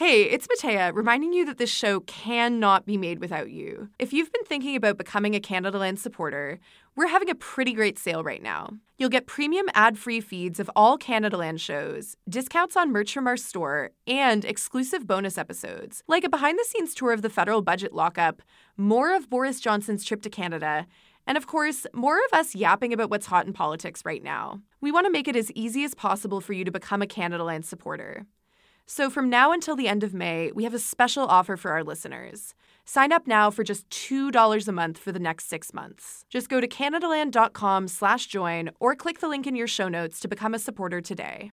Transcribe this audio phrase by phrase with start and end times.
[0.00, 3.90] Hey, it's Matea, reminding you that this show cannot be made without you.
[3.98, 6.58] If you've been thinking about becoming a Canadaland supporter,
[6.96, 8.70] we're having a pretty great sale right now.
[8.96, 13.36] You'll get premium ad free feeds of all Canadaland shows, discounts on merch from our
[13.36, 17.92] store, and exclusive bonus episodes, like a behind the scenes tour of the federal budget
[17.92, 18.40] lockup,
[18.78, 20.86] more of Boris Johnson's trip to Canada,
[21.26, 24.62] and of course, more of us yapping about what's hot in politics right now.
[24.80, 27.66] We want to make it as easy as possible for you to become a Canadaland
[27.66, 28.24] supporter.
[28.92, 31.84] So, from now until the end of May, we have a special offer for our
[31.84, 32.54] listeners.
[32.84, 36.24] Sign up now for just $2 a month for the next six months.
[36.28, 40.26] Just go to CanadaLand.com slash join or click the link in your show notes to
[40.26, 41.52] become a supporter today.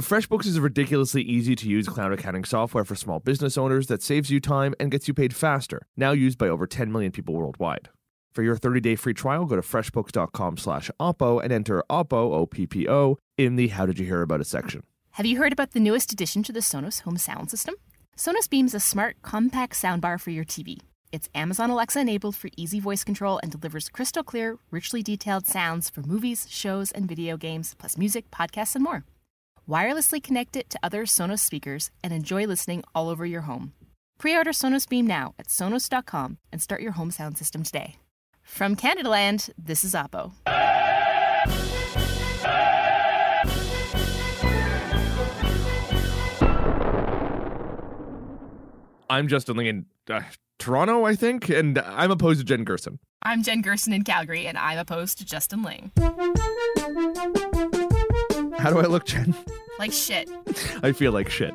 [0.00, 4.02] FreshBooks is a ridiculously easy to use cloud accounting software for small business owners that
[4.02, 7.34] saves you time and gets you paid faster, now used by over 10 million people
[7.34, 7.90] worldwide.
[8.32, 13.56] For your 30-day free trial, go to freshbooks.com slash OPPO and enter OPPO, O-P-P-O, in
[13.56, 14.82] the How Did You Hear About It section.
[15.14, 17.76] Have you heard about the newest addition to the Sonos home sound system?
[18.16, 20.78] Sonos Beam's is a smart, compact soundbar for your TV.
[21.12, 25.88] It's Amazon Alexa enabled for easy voice control and delivers crystal clear, richly detailed sounds
[25.88, 29.04] for movies, shows, and video games, plus music, podcasts, and more.
[29.68, 33.72] Wirelessly connect it to other Sonos speakers and enjoy listening all over your home.
[34.18, 37.98] Pre order Sonos Beam now at Sonos.com and start your home sound system today.
[38.42, 40.32] From Canadaland, this is Oppo.
[49.14, 50.22] I'm Justin Ling in uh,
[50.58, 52.98] Toronto, I think, and I'm opposed to Jen Gerson.
[53.22, 55.92] I'm Jen Gerson in Calgary, and I'm opposed to Justin Ling.
[58.58, 59.32] How do I look, Jen?
[59.78, 60.28] Like shit.
[60.82, 61.54] I feel like shit.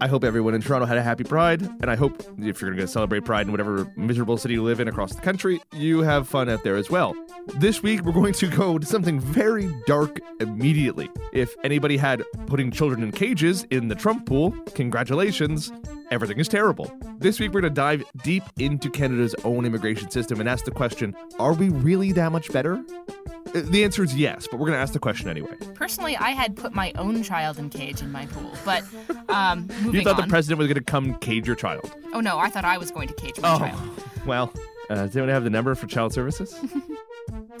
[0.00, 2.86] I hope everyone in Toronto had a happy Pride, and I hope if you're going
[2.86, 6.26] to celebrate Pride in whatever miserable city you live in across the country, you have
[6.26, 7.14] fun out there as well.
[7.56, 11.10] This week, we're going to go to something very dark immediately.
[11.34, 15.70] If anybody had putting children in cages in the Trump pool, congratulations,
[16.10, 16.92] everything is terrible.
[17.18, 20.70] This week, we're going to dive deep into Canada's own immigration system and ask the
[20.70, 22.82] question are we really that much better?
[23.54, 25.54] Uh, The answer is yes, but we're going to ask the question anyway.
[25.74, 28.84] Personally, I had put my own child in cage in my pool, but
[29.28, 30.28] um, moving You thought on.
[30.28, 31.92] the president was going to come cage your child.
[32.12, 33.80] oh no, I thought I was going to cage my child.
[34.26, 34.52] well.
[34.88, 36.52] Uh, does anyone have the number for child services?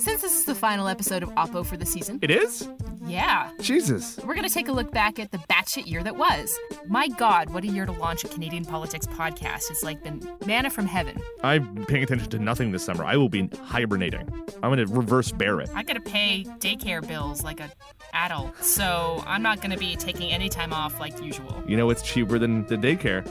[0.00, 2.66] Since this is the final episode of Oppo for the season, it is?
[3.06, 4.18] yeah, Jesus.
[4.24, 6.58] we're going to take a look back at the batshit year that was.
[6.86, 9.70] My God, what a year to launch a Canadian politics podcast.
[9.70, 11.20] It's like been manna from heaven.
[11.42, 13.04] I'm paying attention to nothing this summer.
[13.04, 14.26] I will be hibernating.
[14.62, 15.68] I'm going to reverse bear it.
[15.74, 17.70] I got to pay daycare bills like a
[18.14, 21.62] adult, so I'm not going to be taking any time off like usual.
[21.68, 23.30] You know what's cheaper than the daycare?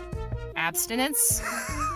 [0.56, 1.42] Abstinence?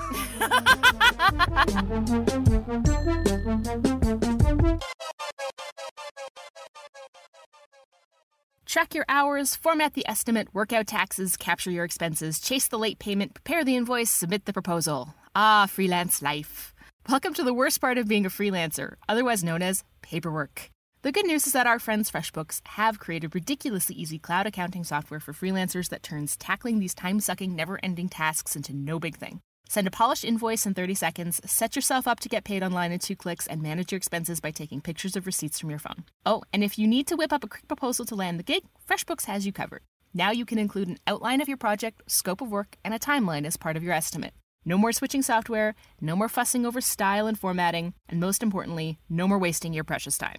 [8.65, 12.97] Track your hours, format the estimate, work out taxes, capture your expenses, chase the late
[12.97, 15.13] payment, prepare the invoice, submit the proposal.
[15.35, 16.73] Ah, freelance life.
[17.07, 20.71] Welcome to the worst part of being a freelancer, otherwise known as paperwork.
[21.03, 25.19] The good news is that our friends FreshBooks have created ridiculously easy cloud accounting software
[25.19, 29.41] for freelancers that turns tackling these time sucking, never ending tasks into no big thing.
[29.67, 32.99] Send a polished invoice in 30 seconds, set yourself up to get paid online in
[32.99, 36.03] two clicks, and manage your expenses by taking pictures of receipts from your phone.
[36.25, 38.63] Oh, and if you need to whip up a quick proposal to land the gig,
[38.87, 39.81] FreshBooks has you covered.
[40.13, 43.45] Now you can include an outline of your project, scope of work, and a timeline
[43.45, 44.33] as part of your estimate.
[44.65, 49.27] No more switching software, no more fussing over style and formatting, and most importantly, no
[49.27, 50.37] more wasting your precious time.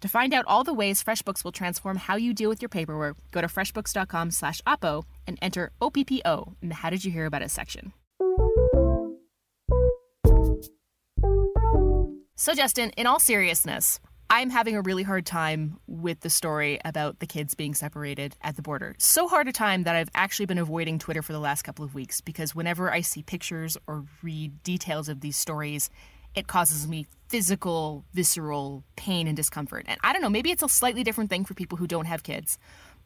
[0.00, 3.16] To find out all the ways FreshBooks will transform how you deal with your paperwork,
[3.32, 7.42] go to freshbooks.com slash oppo and enter OPPO in the How Did You Hear About
[7.42, 7.92] It section.
[12.38, 13.98] So, Justin, in all seriousness,
[14.28, 18.56] I'm having a really hard time with the story about the kids being separated at
[18.56, 18.94] the border.
[18.98, 21.94] So hard a time that I've actually been avoiding Twitter for the last couple of
[21.94, 25.88] weeks because whenever I see pictures or read details of these stories,
[26.34, 29.86] it causes me physical, visceral pain and discomfort.
[29.88, 32.22] And I don't know, maybe it's a slightly different thing for people who don't have
[32.22, 32.58] kids.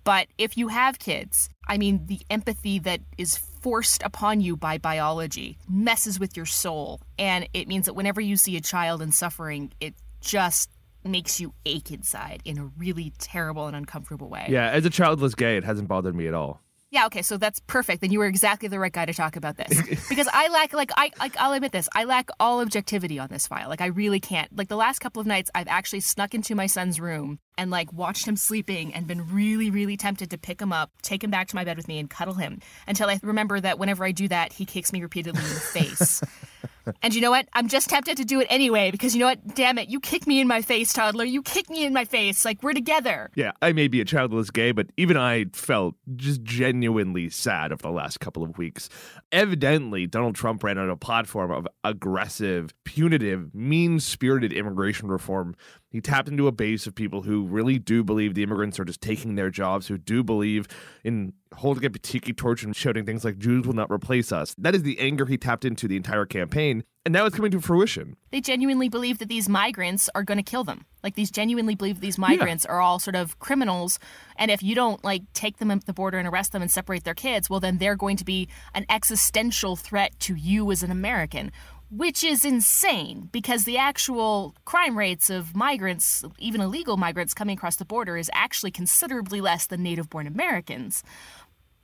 [0.02, 4.78] But if you have kids, I mean, the empathy that is forced upon you by
[4.78, 7.01] biology messes with your soul.
[7.18, 10.71] And it means that whenever you see a child in suffering, it just
[11.04, 14.47] makes you ache inside in a really terrible and uncomfortable way.
[14.48, 16.60] Yeah, as a childless gay, it hasn't bothered me at all.
[16.92, 18.01] Yeah, okay, so that's perfect.
[18.01, 20.09] Then you were exactly the right guy to talk about this.
[20.09, 21.89] because I lack like I like I'll admit this.
[21.95, 23.68] I lack all objectivity on this file.
[23.68, 24.54] Like I really can't.
[24.56, 27.92] Like the last couple of nights I've actually snuck into my son's room and like
[27.92, 31.47] watched him sleeping and been really really tempted to pick him up, take him back
[31.48, 34.28] to my bed with me and cuddle him until I remember that whenever I do
[34.28, 36.22] that, he kicks me repeatedly in the face.
[37.03, 37.48] and you know what?
[37.53, 39.54] I'm just tempted to do it anyway because you know what?
[39.54, 39.89] Damn it.
[39.89, 41.24] You kick me in my face, toddler.
[41.24, 42.45] You kick me in my face.
[42.45, 43.30] Like, we're together.
[43.34, 47.83] Yeah, I may be a childless gay, but even I felt just genuinely sad over
[47.83, 48.89] the last couple of weeks.
[49.33, 55.54] Evidently, Donald Trump ran on a platform of aggressive, punitive, mean spirited immigration reform
[55.91, 59.01] he tapped into a base of people who really do believe the immigrants are just
[59.01, 60.69] taking their jobs, who do believe
[61.03, 64.54] in holding up a tiki torch and shouting things like Jews will not replace us.
[64.57, 67.60] That is the anger he tapped into the entire campaign, and now it's coming to
[67.60, 68.16] fruition.
[68.31, 70.87] They genuinely believe that these migrants are going to kill them.
[71.03, 72.75] Like these genuinely believe these migrants yeah.
[72.75, 73.98] are all sort of criminals,
[74.37, 77.03] and if you don't like take them at the border and arrest them and separate
[77.03, 80.92] their kids, well then they're going to be an existential threat to you as an
[80.92, 81.51] American
[81.91, 87.77] which is insane because the actual crime rates of migrants, even illegal migrants coming across
[87.77, 91.03] the border, is actually considerably less than native born Americans.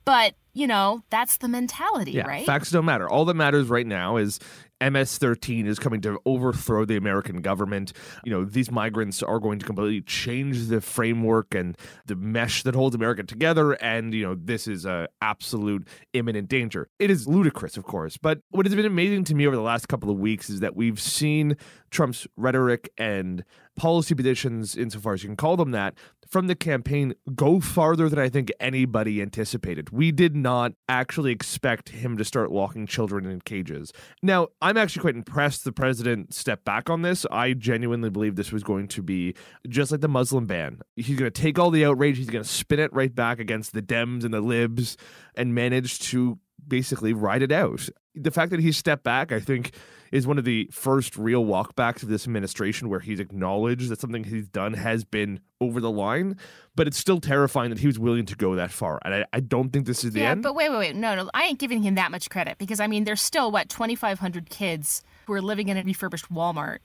[0.05, 2.45] But, you know, that's the mentality, yeah, right?
[2.45, 3.09] Facts don't matter.
[3.09, 4.39] All that matters right now is
[4.81, 7.93] MS 13 is coming to overthrow the American government.
[8.23, 12.75] You know, these migrants are going to completely change the framework and the mesh that
[12.75, 13.73] holds America together.
[13.73, 16.89] And, you know, this is a absolute imminent danger.
[16.99, 18.17] It is ludicrous, of course.
[18.17, 20.75] But what has been amazing to me over the last couple of weeks is that
[20.75, 21.57] we've seen
[21.89, 23.43] Trump's rhetoric and
[23.77, 25.93] policy positions, insofar as you can call them that,
[26.27, 29.91] from the campaign go farther than I think anybody anticipated.
[29.91, 33.93] We did not actually expect him to start locking children in cages.
[34.21, 37.25] Now, I'm actually quite impressed the president stepped back on this.
[37.31, 39.35] I genuinely believe this was going to be
[39.69, 40.81] just like the Muslim ban.
[40.95, 43.73] He's going to take all the outrage, he's going to spin it right back against
[43.73, 44.97] the Dems and the Libs
[45.35, 47.87] and manage to basically ride it out.
[48.15, 49.71] The fact that he stepped back, I think,
[50.11, 54.23] is one of the first real walkbacks of this administration where he's acknowledged that something
[54.23, 56.37] he's done has been over the line.
[56.75, 58.99] But it's still terrifying that he was willing to go that far.
[59.03, 60.43] And I, I don't think this is the yeah, end.
[60.43, 60.95] but wait, wait, wait.
[60.95, 61.29] No, no.
[61.33, 65.03] I ain't giving him that much credit because, I mean, there's still, what, 2,500 kids
[65.25, 66.79] who are living in a refurbished Walmart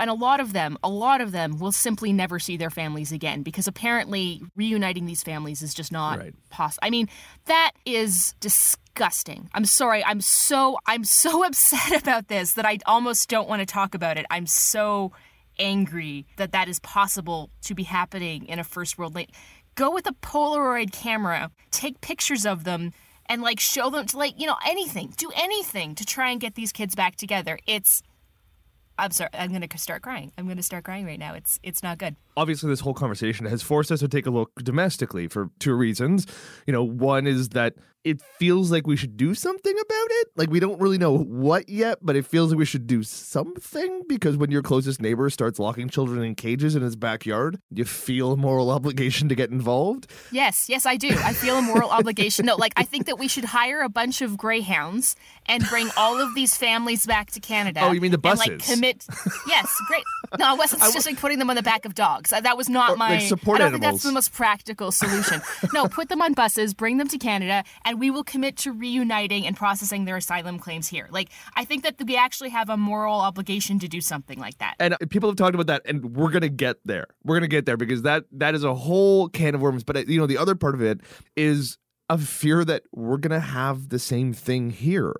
[0.00, 3.12] and a lot of them, a lot of them will simply never see their families
[3.12, 6.34] again because apparently reuniting these families is just not right.
[6.50, 6.80] possible.
[6.82, 7.08] I mean,
[7.46, 9.48] that is disgusting.
[9.54, 10.04] I'm sorry.
[10.04, 14.18] I'm so I'm so upset about this that I almost don't want to talk about
[14.18, 14.26] it.
[14.30, 15.12] I'm so
[15.58, 19.28] angry that that is possible to be happening in a first world land.
[19.76, 22.92] Go with a Polaroid camera, take pictures of them
[23.26, 25.12] and like show them to like, you know, anything.
[25.16, 27.58] Do anything to try and get these kids back together.
[27.66, 28.02] It's
[28.98, 29.30] I'm sorry.
[29.34, 30.32] I'm going to start crying.
[30.38, 31.34] I'm going to start crying right now.
[31.34, 32.16] It's it's not good.
[32.36, 36.26] Obviously, this whole conversation has forced us to take a look domestically for two reasons.
[36.66, 40.28] You know, one is that it feels like we should do something about it.
[40.36, 44.02] Like we don't really know what yet, but it feels like we should do something
[44.06, 48.32] because when your closest neighbor starts locking children in cages in his backyard, you feel
[48.32, 50.10] a moral obligation to get involved.
[50.30, 51.08] Yes, yes, I do.
[51.08, 52.44] I feel a moral obligation.
[52.44, 55.16] No, like I think that we should hire a bunch of greyhounds
[55.46, 57.80] and bring all of these families back to Canada.
[57.82, 58.46] Oh, you mean the buses?
[58.46, 59.06] And, like commit.
[59.46, 60.04] yes, great.
[60.38, 62.32] No, I wasn't just like putting them on the back of dogs.
[62.32, 63.14] Uh, that was not my.
[63.14, 63.80] Like support I don't animals.
[63.82, 65.40] think that's the most practical solution.
[65.72, 69.46] no, put them on buses, bring them to Canada, and we will commit to reuniting
[69.46, 71.08] and processing their asylum claims here.
[71.10, 74.74] Like, I think that we actually have a moral obligation to do something like that.
[74.78, 77.06] And uh, people have talked about that, and we're gonna get there.
[77.24, 79.84] We're gonna get there because that that is a whole can of worms.
[79.84, 81.00] But uh, you know, the other part of it
[81.36, 85.14] is a fear that we're gonna have the same thing here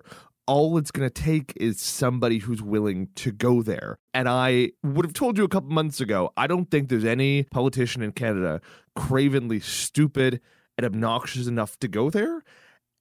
[0.47, 3.97] all it's going to take is somebody who's willing to go there.
[4.13, 7.43] And I would have told you a couple months ago, I don't think there's any
[7.43, 8.61] politician in Canada
[8.95, 10.41] cravenly stupid
[10.77, 12.43] and obnoxious enough to go there.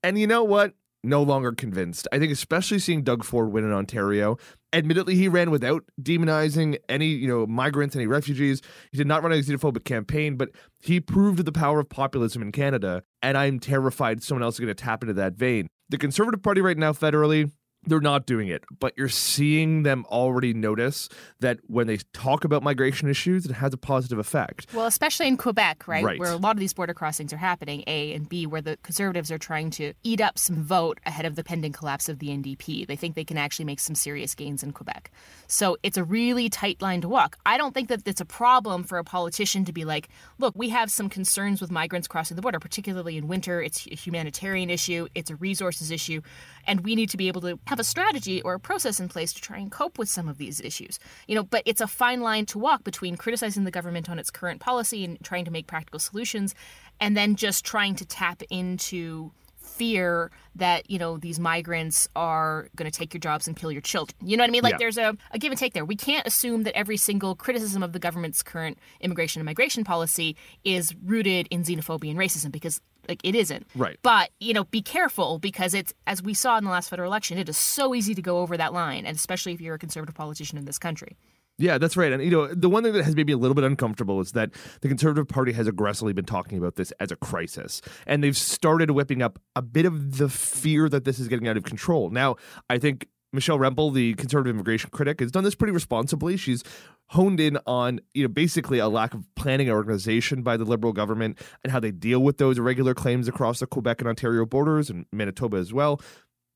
[0.05, 0.75] And you know what?
[1.03, 2.07] No longer convinced.
[2.13, 4.37] I think especially seeing Doug Ford win in Ontario.
[4.75, 8.61] Admittedly, he ran without demonizing any, you know, migrants, any refugees.
[8.93, 12.53] He did not run a xenophobic campaign, but he proved the power of populism in
[12.53, 13.03] Canada.
[13.23, 15.69] And I'm terrified someone else is going to tap into that vein.
[15.89, 17.51] The Conservative Party right now, federally,
[17.87, 21.09] they're not doing it, but you're seeing them already notice
[21.41, 24.67] that when they talk about migration issues, it has a positive effect.
[24.73, 26.05] Well, especially in Quebec, right?
[26.05, 26.19] right?
[26.19, 29.31] Where a lot of these border crossings are happening, A, and B, where the Conservatives
[29.31, 32.87] are trying to eat up some vote ahead of the pending collapse of the NDP.
[32.87, 35.11] They think they can actually make some serious gains in Quebec.
[35.47, 37.37] So it's a really tight line to walk.
[37.47, 40.71] I don't think that it's a problem for a politician to be like, look, we
[40.71, 43.63] have some concerns with migrants crossing the border, particularly in winter.
[43.63, 46.21] It's a humanitarian issue, it's a resources issue,
[46.67, 49.33] and we need to be able to have a strategy or a process in place
[49.33, 50.99] to try and cope with some of these issues.
[51.29, 54.31] You know, but it's a fine line to walk between criticizing the government on its
[54.31, 56.55] current policy and trying to make practical solutions
[57.01, 59.33] and then just trying to tap into
[59.65, 63.81] fear that you know these migrants are going to take your jobs and kill your
[63.81, 64.79] children you know what i mean like yeah.
[64.79, 67.93] there's a, a give and take there we can't assume that every single criticism of
[67.93, 73.21] the government's current immigration and migration policy is rooted in xenophobia and racism because Like
[73.25, 73.67] it isn't.
[73.75, 73.99] Right.
[74.03, 77.39] But, you know, be careful because it's, as we saw in the last federal election,
[77.39, 80.15] it is so easy to go over that line, and especially if you're a conservative
[80.15, 81.17] politician in this country.
[81.57, 82.13] Yeah, that's right.
[82.13, 84.33] And you know, the one thing that has made me a little bit uncomfortable is
[84.33, 87.81] that the Conservative Party has aggressively been talking about this as a crisis.
[88.09, 91.57] And they've started whipping up a bit of the fear that this is getting out
[91.57, 92.11] of control.
[92.11, 92.37] Now,
[92.69, 96.37] I think Michelle Rempel, the conservative immigration critic, has done this pretty responsibly.
[96.37, 96.63] She's
[97.09, 100.93] honed in on, you know, basically a lack of planning and organization by the Liberal
[100.93, 104.89] government and how they deal with those irregular claims across the Quebec and Ontario borders
[104.89, 106.01] and Manitoba as well.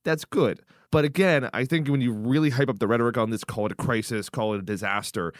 [0.04, 0.62] That's good.
[0.90, 3.72] But again, I think when you really hype up the rhetoric on this, call it
[3.72, 5.34] a crisis, call it a disaster,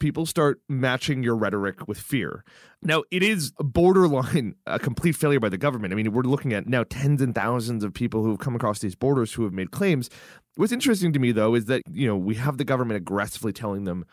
[0.00, 2.44] people start matching your rhetoric with fear.
[2.82, 5.92] Now, it is borderline a complete failure by the government.
[5.92, 8.80] I mean, we're looking at now tens and thousands of people who have come across
[8.80, 10.10] these borders who have made claims.
[10.56, 13.84] What's interesting to me, though, is that, you know, we have the government aggressively telling
[13.84, 14.04] them,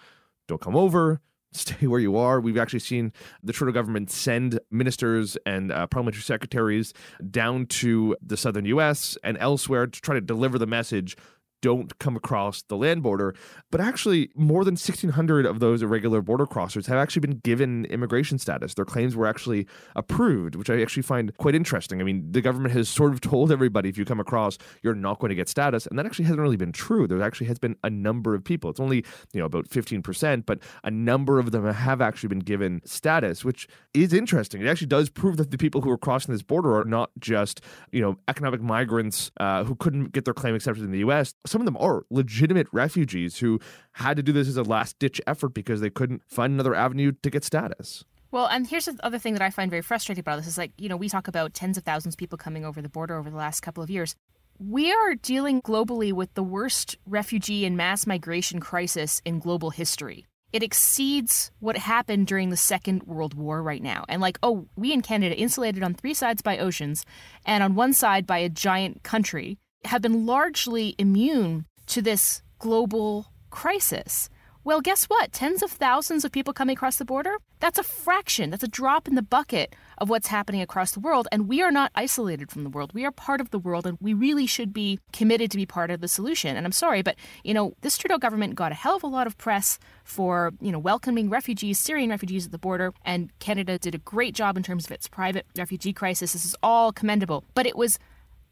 [0.48, 1.20] don't come over,
[1.54, 2.40] stay where you are.
[2.40, 6.94] We've actually seen the Trudeau government send ministers and uh, parliamentary secretaries
[7.32, 9.18] down to the southern U.S.
[9.24, 11.16] and elsewhere to try to deliver the message
[11.62, 13.36] don't come across the land border.
[13.72, 18.38] But actually, more than 1,600 of those irregular border crossers have actually been given immigration
[18.38, 18.74] status.
[18.74, 22.00] Their claims were actually approved, which I actually find quite interesting.
[22.02, 25.20] I mean, the government has sort of told everybody if you come across, you're not
[25.20, 25.88] going to get status.
[25.88, 27.08] And that actually hasn't really been true.
[27.08, 28.70] There actually has been a number of people.
[28.70, 32.82] It's only, you know, about 15%, but a number of them have actually been given
[32.86, 34.62] status, which is interesting.
[34.62, 37.62] It actually does prove that the people who are crossing this border are not just,
[37.92, 41.62] you know, economic migrants uh, who couldn't get their claim accepted in the U.S some
[41.62, 43.60] of them are legitimate refugees who
[43.94, 47.14] had to do this as a last ditch effort because they couldn't find another avenue
[47.24, 48.04] to get status.
[48.32, 50.74] Well, and here's the other thing that I find very frustrating about this is like,
[50.78, 53.30] you know, we talk about tens of thousands of people coming over the border over
[53.30, 54.16] the last couple of years.
[54.60, 60.26] We are dealing globally with the worst refugee and mass migration crisis in global history.
[60.52, 64.06] It exceeds what happened during the Second World War right now.
[64.10, 67.06] And like, oh, we in Canada, insulated on three sides by oceans
[67.46, 73.28] and on one side by a giant country, have been largely immune to this global
[73.50, 74.30] crisis.
[74.68, 75.32] Well, guess what?
[75.32, 77.38] Tens of thousands of people coming across the border?
[77.62, 81.26] That's a fraction, that's a drop in the bucket of what's happening across the world.
[81.32, 82.92] And we are not isolated from the world.
[82.94, 85.90] We are part of the world, and we really should be committed to be part
[85.90, 86.58] of the solution.
[86.58, 87.16] And I'm sorry, but,
[87.46, 90.74] you know, this Trudeau government got a hell of a lot of press for, you
[90.74, 92.94] know, welcoming refugees, Syrian refugees at the border.
[93.06, 96.34] And Canada did a great job in terms of its private refugee crisis.
[96.34, 97.46] This is all commendable.
[97.54, 98.00] But it was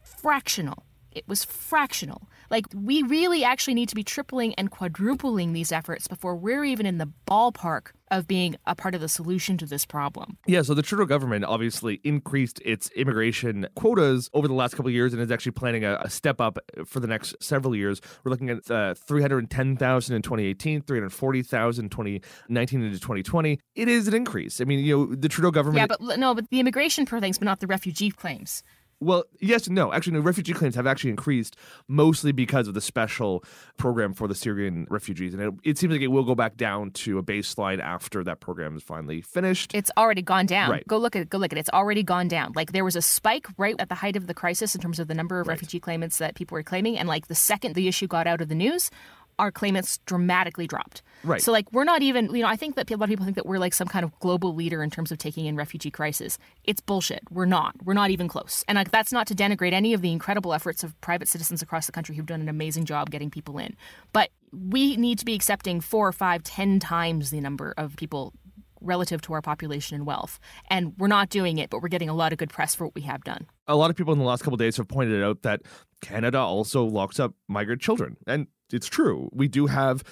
[0.02, 2.30] fractional it was fractional.
[2.52, 6.86] Like, we really actually need to be tripling and quadrupling these efforts before we're even
[6.86, 10.38] in the ballpark of being a part of the solution to this problem.
[10.46, 14.94] Yeah, so the Trudeau government obviously increased its immigration quotas over the last couple of
[14.94, 18.02] years and is actually planning a, a step up for the next several years.
[18.24, 23.60] We're looking at uh, 310,000 in 2018, 340,000 in 2019 into 2020.
[23.74, 24.62] It is an increase.
[24.62, 25.90] I mean, you know, the Trudeau government.
[25.90, 28.62] Yeah, but no, but the immigration per things, but not the refugee claims.
[29.02, 29.92] Well, yes and no.
[29.92, 33.44] Actually, no, refugee claims have actually increased mostly because of the special
[33.78, 35.34] program for the Syrian refugees.
[35.34, 38.40] And it, it, seems like it will go back down to a baseline after that
[38.40, 39.76] program is finally finished.
[39.76, 40.72] It's already gone down.
[40.72, 40.88] Right.
[40.88, 41.30] Go look at it.
[41.30, 41.62] Go look at it.
[41.62, 42.54] It's already gone down.
[42.56, 45.08] Like there was a spike right at the height of the crisis in terms of
[45.08, 45.54] the number of right.
[45.54, 46.98] refugee claimants that people were claiming.
[46.98, 48.92] And like the second the issue got out of the news,
[49.40, 51.02] our claimants dramatically dropped.
[51.24, 51.42] Right.
[51.42, 53.36] So like we're not even, you know, I think that a lot of people think
[53.36, 56.38] that we're like some kind of global leader in terms of taking in refugee crisis.
[56.64, 57.22] It's bullshit.
[57.30, 57.76] We're not.
[57.84, 58.64] We're not even close.
[58.68, 61.86] And like that's not to denigrate any of the incredible efforts of private citizens across
[61.86, 63.76] the country who've done an amazing job getting people in.
[64.14, 68.34] But we need to be accepting four or five, ten times the number of people
[68.82, 70.40] relative to our population and wealth.
[70.70, 72.96] And we're not doing it, but we're getting a lot of good press for what
[72.96, 73.48] we have done.
[73.68, 75.62] A lot of people in the last couple days have pointed out that
[76.02, 78.18] Canada also locks up migrant children.
[78.28, 79.30] And it's true.
[79.32, 80.04] We do have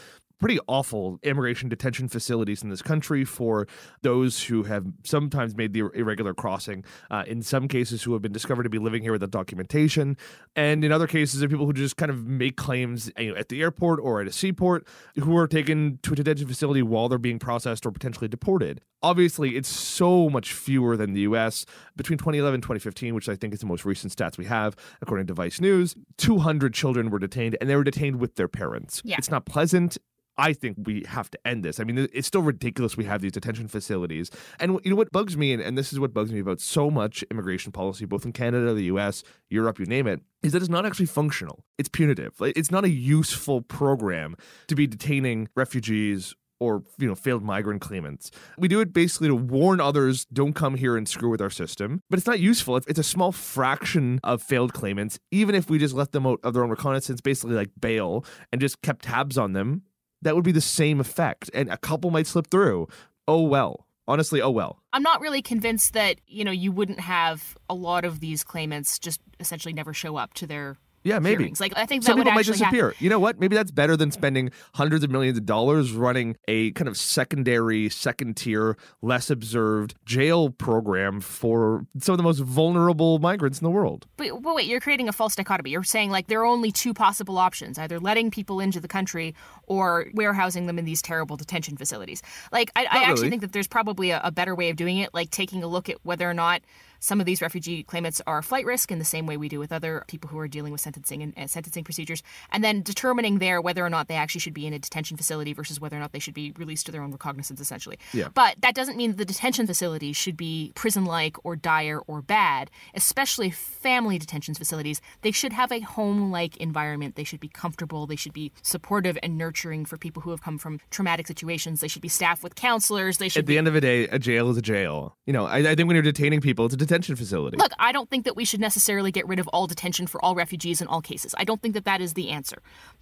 [0.44, 3.66] pretty awful immigration detention facilities in this country for
[4.02, 6.84] those who have sometimes made the irregular crossing.
[7.10, 10.18] Uh, in some cases, who have been discovered to be living here without documentation,
[10.54, 13.48] and in other cases, of people who just kind of make claims you know, at
[13.48, 14.86] the airport or at a seaport
[15.16, 18.82] who are taken to a detention facility while they're being processed or potentially deported.
[19.02, 21.66] Obviously, it's so much fewer than the U.S.
[21.96, 25.28] Between 2011 and 2015, which I think is the most recent stats we have, according
[25.28, 29.02] to Vice News, 200 children were detained, and they were detained with their parents.
[29.06, 29.16] Yeah.
[29.18, 29.98] It's not pleasant.
[30.38, 31.80] I think we have to end this.
[31.80, 34.32] I mean, it's still ridiculous we have these detention facilities.
[34.60, 36.90] And you know what bugs me, and, and this is what bugs me about so
[36.90, 40.70] much immigration policy, both in Canada, the US, Europe, you name it, is that it's
[40.70, 41.64] not actually functional.
[41.78, 42.34] It's punitive.
[42.42, 44.36] It's not a useful program
[44.68, 48.32] to be detaining refugees or you know failed migrant claimants.
[48.58, 52.02] We do it basically to warn others don't come here and screw with our system,
[52.10, 52.78] but it's not useful.
[52.78, 55.20] It's a small fraction of failed claimants.
[55.32, 58.62] Even if we just let them out of their own recognizance, basically like bail, and
[58.62, 59.84] just kept tabs on them,
[60.24, 61.50] that would be the same effect.
[61.54, 62.88] And a couple might slip through.
[63.28, 63.88] Oh well.
[64.08, 64.80] honestly, oh well.
[64.92, 69.00] I'm not really convinced that, you know, you wouldn't have a lot of these claimants
[69.00, 71.44] just essentially never show up to their Yeah, maybe.
[71.44, 71.60] hearings.
[71.60, 72.80] Like I think Some people might actually happen.
[72.80, 72.96] disappear.
[73.00, 73.40] You know what?
[73.40, 77.90] Maybe that's better than spending hundreds of millions of dollars running a kind of secondary,
[77.90, 83.72] second tier, less observed jail program for some of the most vulnerable migrants in the
[83.72, 84.08] world.
[84.18, 85.72] But, but wait, you're creating a false dichotomy.
[85.72, 89.36] You're saying like there are only two possible options: either letting people into the country
[89.68, 92.22] or warehousing them in these terrible detention facilities.
[92.52, 93.30] Like I, I actually really.
[93.30, 95.90] think that there's probably a, a better way of doing it, like taking a look
[95.90, 96.62] at whether or not
[97.04, 99.74] some of these refugee claimants are flight risk in the same way we do with
[99.74, 103.60] other people who are dealing with sentencing and, and sentencing procedures, and then determining there
[103.60, 106.14] whether or not they actually should be in a detention facility versus whether or not
[106.14, 108.00] they should be released to their own recognizance, essentially.
[108.14, 108.30] Yeah.
[108.34, 112.22] But that doesn't mean that the detention facilities should be prison like or dire or
[112.22, 115.02] bad, especially family detention facilities.
[115.24, 117.16] They should have a home like environment.
[117.16, 118.08] They should be comfortable.
[118.08, 121.82] They should be supportive and nurturing for people who have come from traumatic situations.
[121.82, 123.18] They should be staffed with counselors.
[123.18, 125.18] They should At the end of the day, a jail is a jail.
[125.26, 127.58] You know, I, I think when you're detaining people, it's a detention facility.
[127.58, 130.36] Look, I don't think that we should necessarily get rid of all detention for all
[130.36, 131.34] refugees in all cases.
[131.38, 132.58] I don't think that that is the answer.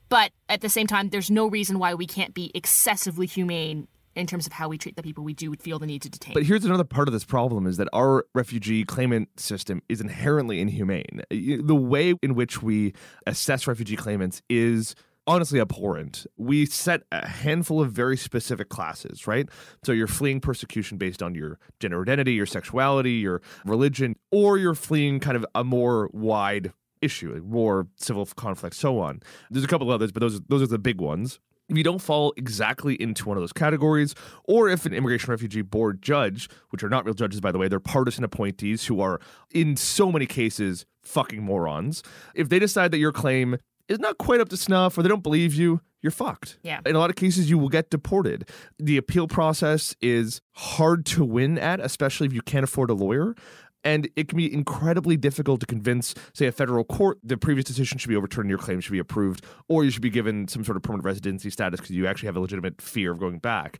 [0.09, 4.27] But at the same time, there's no reason why we can't be excessively humane in
[4.27, 6.33] terms of how we treat the people we do feel the need to detain.
[6.33, 10.59] But here's another part of this problem is that our refugee claimant system is inherently
[10.59, 11.21] inhumane.
[11.29, 12.93] The way in which we
[13.25, 14.95] assess refugee claimants is
[15.31, 16.25] honestly abhorrent.
[16.37, 19.47] We set a handful of very specific classes, right?
[19.83, 24.75] So you're fleeing persecution based on your gender identity, your sexuality, your religion, or you're
[24.75, 29.21] fleeing kind of a more wide issue, like war, civil conflict, so on.
[29.49, 31.39] There's a couple others, but those those are the big ones
[31.71, 35.61] if you don't fall exactly into one of those categories, or if an immigration refugee
[35.61, 39.21] board judge, which are not real judges, by the way, they're partisan appointees who are,
[39.51, 42.03] in so many cases, fucking morons,
[42.35, 43.57] if they decide that your claim
[43.91, 46.57] is not quite up to snuff or they don't believe you, you're fucked.
[46.63, 46.79] Yeah.
[46.85, 48.49] In a lot of cases, you will get deported.
[48.79, 53.35] The appeal process is hard to win at, especially if you can't afford a lawyer.
[53.83, 57.97] And it can be incredibly difficult to convince, say, a federal court the previous decision
[57.97, 60.77] should be overturned, your claim should be approved, or you should be given some sort
[60.77, 63.79] of permanent residency status because you actually have a legitimate fear of going back.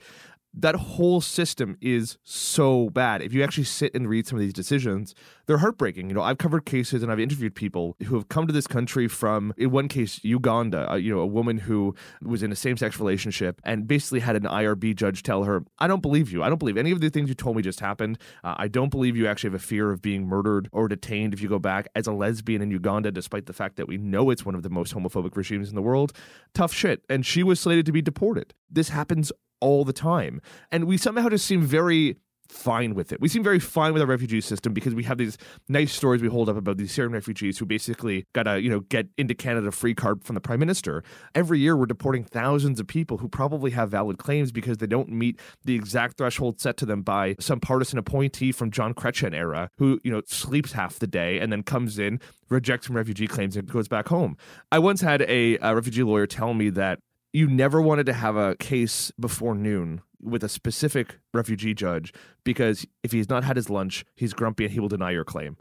[0.53, 3.22] That whole system is so bad.
[3.22, 5.15] If you actually sit and read some of these decisions,
[5.46, 6.10] they're heartbreaking.
[6.10, 9.08] You know, I've covered cases and I've interviewed people who have come to this country
[9.08, 10.91] from, in one case, Uganda.
[10.91, 14.44] Uh, you know, a woman who was in a same-sex relationship and basically had an
[14.44, 16.44] IRB judge tell her, "I don't believe you.
[16.44, 18.18] I don't believe any of the things you told me just happened.
[18.44, 21.42] Uh, I don't believe you actually have a fear of being murdered or detained if
[21.42, 24.46] you go back as a lesbian in Uganda, despite the fact that we know it's
[24.46, 26.11] one of the most homophobic regimes in the world.
[26.53, 28.53] Tough shit." And she was slated to be deported.
[28.70, 30.41] This happens all the time.
[30.71, 32.17] And we somehow just seem very
[32.51, 33.21] fine with it.
[33.21, 35.37] We seem very fine with our refugee system because we have these
[35.69, 38.81] nice stories we hold up about these Syrian refugees who basically got a, you know,
[38.81, 41.03] get into Canada free card from the prime minister.
[41.33, 45.09] Every year we're deporting thousands of people who probably have valid claims because they don't
[45.09, 49.69] meet the exact threshold set to them by some partisan appointee from Jean Chrétien era
[49.77, 52.19] who, you know, sleeps half the day and then comes in,
[52.50, 54.37] rejects some refugee claims and goes back home.
[54.71, 57.00] I once had a, a refugee lawyer tell me that
[57.33, 62.13] you never wanted to have a case before noon with a specific refugee judge
[62.44, 65.57] because if he's not had his lunch, he's grumpy and he will deny your claim.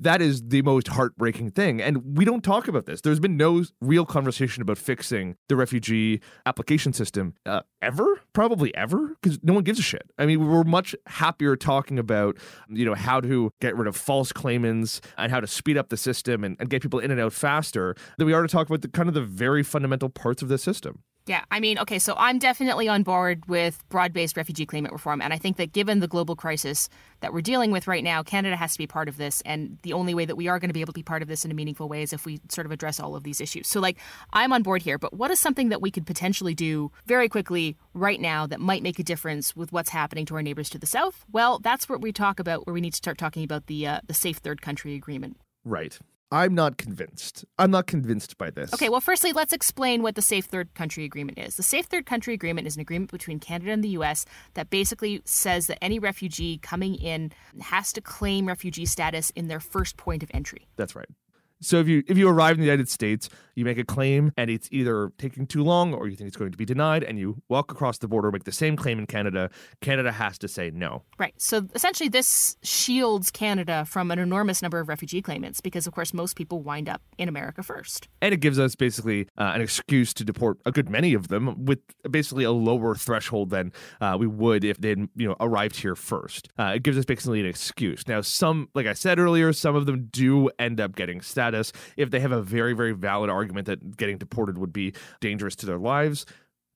[0.00, 1.82] That is the most heartbreaking thing.
[1.82, 3.00] And we don't talk about this.
[3.00, 9.16] There's been no real conversation about fixing the refugee application system uh, ever, probably ever,
[9.20, 10.10] because no one gives a shit.
[10.18, 14.32] I mean, we're much happier talking about, you know, how to get rid of false
[14.32, 17.32] claimants and how to speed up the system and, and get people in and out
[17.32, 20.48] faster than we are to talk about the kind of the very fundamental parts of
[20.48, 21.02] the system.
[21.28, 25.20] Yeah, I mean, okay, so I'm definitely on board with broad based refugee claimant reform.
[25.20, 26.88] And I think that given the global crisis
[27.20, 29.42] that we're dealing with right now, Canada has to be part of this.
[29.42, 31.28] And the only way that we are going to be able to be part of
[31.28, 33.68] this in a meaningful way is if we sort of address all of these issues.
[33.68, 33.98] So, like,
[34.32, 37.76] I'm on board here, but what is something that we could potentially do very quickly
[37.92, 40.86] right now that might make a difference with what's happening to our neighbors to the
[40.86, 41.26] south?
[41.30, 44.00] Well, that's what we talk about, where we need to start talking about the, uh,
[44.06, 45.36] the Safe Third Country Agreement.
[45.62, 45.98] Right.
[46.30, 47.46] I'm not convinced.
[47.58, 48.72] I'm not convinced by this.
[48.74, 51.56] Okay, well, firstly, let's explain what the Safe Third Country Agreement is.
[51.56, 54.26] The Safe Third Country Agreement is an agreement between Canada and the U.S.
[54.54, 59.60] that basically says that any refugee coming in has to claim refugee status in their
[59.60, 60.68] first point of entry.
[60.76, 61.08] That's right.
[61.60, 64.48] So if you if you arrive in the United States, you make a claim and
[64.48, 67.42] it's either taking too long or you think it's going to be denied and you
[67.48, 71.02] walk across the border make the same claim in Canada, Canada has to say no.
[71.18, 71.34] Right.
[71.38, 76.14] So essentially, this shields Canada from an enormous number of refugee claimants because, of course,
[76.14, 78.08] most people wind up in America first.
[78.22, 81.64] And it gives us basically uh, an excuse to deport a good many of them
[81.64, 85.96] with basically a lower threshold than uh, we would if they'd you know arrived here
[85.96, 86.48] first.
[86.58, 88.06] Uh, it gives us basically an excuse.
[88.06, 92.10] Now, some, like I said earlier, some of them do end up getting status if
[92.10, 95.78] they have a very very valid argument that getting deported would be dangerous to their
[95.78, 96.26] lives.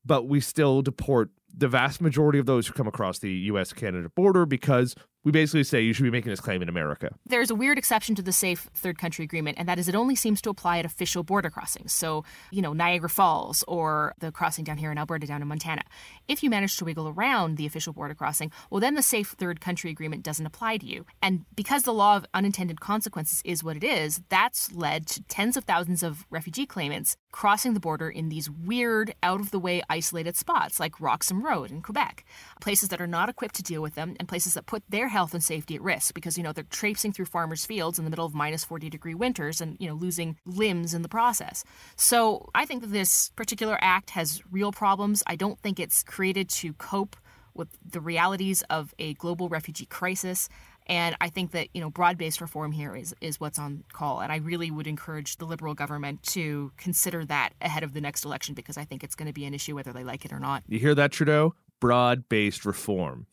[0.04, 4.08] but we still deport the vast majority of those who come across the US Canada
[4.08, 7.10] border because we basically say you should be making this claim in America.
[7.26, 10.16] There's a weird exception to the safe third country agreement, and that is it only
[10.16, 11.92] seems to apply at official border crossings.
[11.92, 15.82] So, you know, Niagara Falls or the crossing down here in Alberta, down in Montana.
[16.26, 19.60] If you manage to wiggle around the official border crossing, well, then the safe third
[19.60, 21.06] country agreement doesn't apply to you.
[21.22, 25.56] And because the law of unintended consequences is what it is, that's led to tens
[25.56, 29.82] of thousands of refugee claimants crossing the border in these weird, out of the way,
[29.88, 32.24] isolated spots like Roxham Road in Quebec,
[32.60, 35.34] places that are not equipped to deal with them and places that put their health
[35.34, 38.26] and safety at risk because, you know, they're traipsing through farmers' fields in the middle
[38.26, 41.64] of minus 40 degree winters and, you know, losing limbs in the process.
[41.96, 45.22] So I think that this particular act has real problems.
[45.26, 47.16] I don't think it's created to cope
[47.54, 50.48] with the realities of a global refugee crisis.
[50.86, 54.20] And I think that, you know, broad-based reform here is is what's on call.
[54.20, 58.24] And I really would encourage the Liberal government to consider that ahead of the next
[58.24, 60.40] election because I think it's going to be an issue whether they like it or
[60.40, 60.64] not.
[60.66, 61.54] You hear that, Trudeau?
[61.78, 63.26] Broad based reform.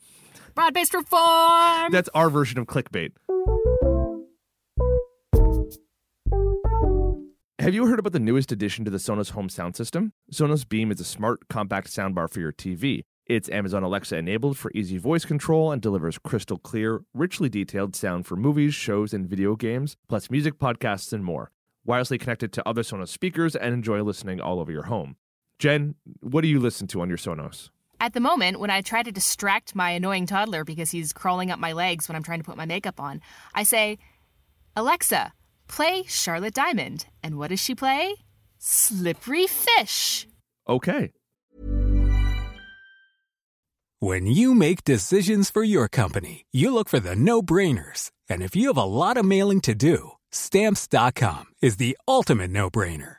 [0.55, 1.91] Broad based reform.
[1.91, 3.11] That's our version of clickbait.
[7.59, 10.13] Have you heard about the newest addition to the Sonos home sound system?
[10.31, 13.03] Sonos Beam is a smart, compact soundbar for your TV.
[13.27, 18.25] It's Amazon Alexa enabled for easy voice control and delivers crystal clear, richly detailed sound
[18.25, 21.51] for movies, shows, and video games, plus music, podcasts, and more.
[21.87, 25.15] Wirelessly connected to other Sonos speakers and enjoy listening all over your home.
[25.59, 27.69] Jen, what do you listen to on your Sonos?
[28.01, 31.59] At the moment, when I try to distract my annoying toddler because he's crawling up
[31.59, 33.21] my legs when I'm trying to put my makeup on,
[33.53, 33.97] I say,
[34.75, 35.33] Alexa,
[35.67, 37.07] play Charlotte Diamond.
[37.21, 38.15] And what does she play?
[38.57, 40.27] Slippery Fish.
[40.67, 41.11] Okay.
[43.99, 48.11] When you make decisions for your company, you look for the no brainers.
[48.29, 52.69] And if you have a lot of mailing to do, stamps.com is the ultimate no
[52.69, 53.18] brainer.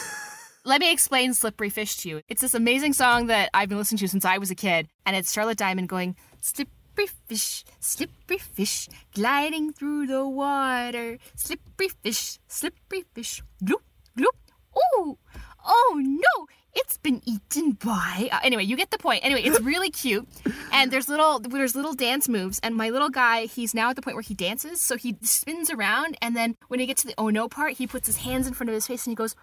[0.63, 2.21] Let me explain Slippery Fish to you.
[2.27, 5.15] It's this amazing song that I've been listening to since I was a kid, and
[5.15, 11.17] it's Charlotte Diamond going, Slippery fish, slippery fish, gliding through the water.
[11.35, 13.81] Slippery fish, slippery fish, gloop,
[14.15, 14.37] gloop.
[14.77, 15.17] Ooh,
[15.65, 16.45] oh no,
[16.75, 18.29] it's been eaten by.
[18.31, 19.25] Uh, anyway, you get the point.
[19.25, 20.27] Anyway, it's really cute,
[20.71, 22.59] and there's little there's little dance moves.
[22.61, 25.71] And my little guy, he's now at the point where he dances, so he spins
[25.71, 28.45] around, and then when he gets to the oh no part, he puts his hands
[28.45, 29.35] in front of his face and he goes,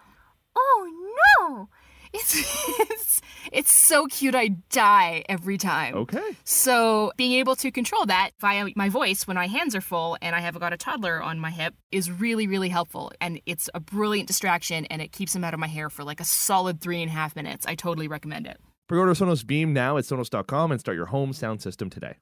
[0.54, 1.07] oh no.
[2.12, 2.34] It's,
[2.90, 3.20] it's
[3.52, 4.34] it's so cute.
[4.34, 5.94] I die every time.
[5.94, 6.36] Okay.
[6.44, 10.34] So being able to control that via my voice when my hands are full and
[10.34, 13.12] I have got a toddler on my hip is really really helpful.
[13.20, 16.20] And it's a brilliant distraction and it keeps him out of my hair for like
[16.20, 17.66] a solid three and a half minutes.
[17.66, 18.58] I totally recommend it.
[18.88, 22.14] Pre-order Sonos Beam now at Sonos.com and start your home sound system today.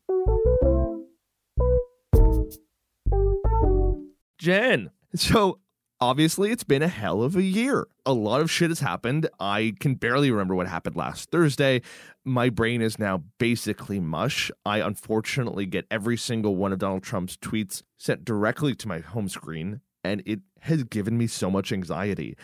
[4.38, 5.60] Jen, so
[6.00, 7.86] obviously it's been a hell of a year.
[8.04, 9.28] A lot of shit has happened.
[9.40, 11.82] I can barely remember what happened last Thursday.
[12.24, 14.50] My brain is now basically mush.
[14.64, 19.28] I unfortunately get every single one of Donald Trump's tweets sent directly to my home
[19.28, 22.36] screen, and it has given me so much anxiety.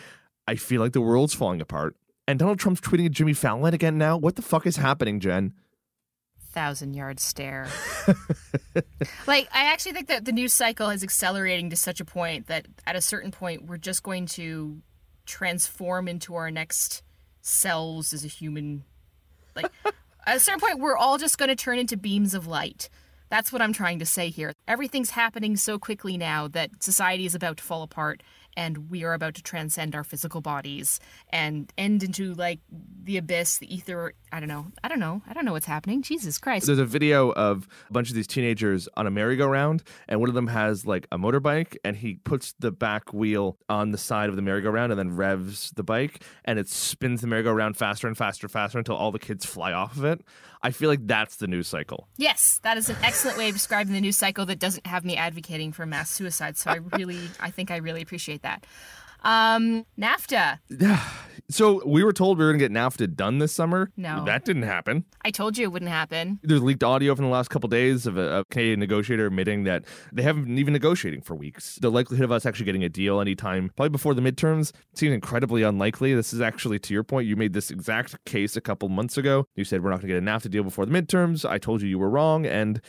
[0.47, 1.95] I feel like the world's falling apart.
[2.27, 4.17] And Donald Trump's tweeting at Jimmy Fallon again now.
[4.17, 5.53] What the fuck is happening, Jen?
[6.53, 7.67] Thousand yard stare.
[9.27, 12.67] like, I actually think that the news cycle is accelerating to such a point that
[12.85, 14.81] at a certain point, we're just going to
[15.25, 17.03] transform into our next
[17.41, 18.83] selves as a human.
[19.55, 19.71] Like,
[20.25, 22.89] at a certain point, we're all just going to turn into beams of light.
[23.29, 24.53] That's what I'm trying to say here.
[24.67, 28.21] Everything's happening so quickly now that society is about to fall apart.
[28.55, 32.59] And we are about to transcend our physical bodies and end into like
[33.03, 34.13] the abyss, the ether.
[34.31, 34.67] I don't know.
[34.83, 35.21] I don't know.
[35.27, 36.01] I don't know what's happening.
[36.01, 36.65] Jesus Christ.
[36.65, 40.35] There's a video of a bunch of these teenagers on a merry-go-round, and one of
[40.35, 44.35] them has like a motorbike, and he puts the back wheel on the side of
[44.35, 48.45] the merry-go-round and then revs the bike, and it spins the merry-go-round faster and faster
[48.45, 50.21] and faster until all the kids fly off of it.
[50.65, 52.07] I feel like that's the news cycle.
[52.15, 55.17] Yes, that is an excellent way of describing the news cycle that doesn't have me
[55.17, 56.55] advocating for mass suicide.
[56.57, 58.65] So I really, I think I really appreciate that.
[59.23, 60.59] Um, NAFTA.
[61.49, 63.91] So we were told we were going to get NAFTA done this summer.
[63.97, 64.23] No.
[64.25, 65.05] That didn't happen.
[65.23, 66.39] I told you it wouldn't happen.
[66.41, 69.83] There's leaked audio from the last couple days of a, a Canadian negotiator admitting that
[70.11, 71.77] they haven't been even negotiating for weeks.
[71.81, 75.63] The likelihood of us actually getting a deal anytime, probably before the midterms, seems incredibly
[75.63, 76.13] unlikely.
[76.13, 79.45] This is actually, to your point, you made this exact case a couple months ago.
[79.55, 81.47] You said we're not going to get a NAFTA deal before the midterms.
[81.47, 82.81] I told you you were wrong, and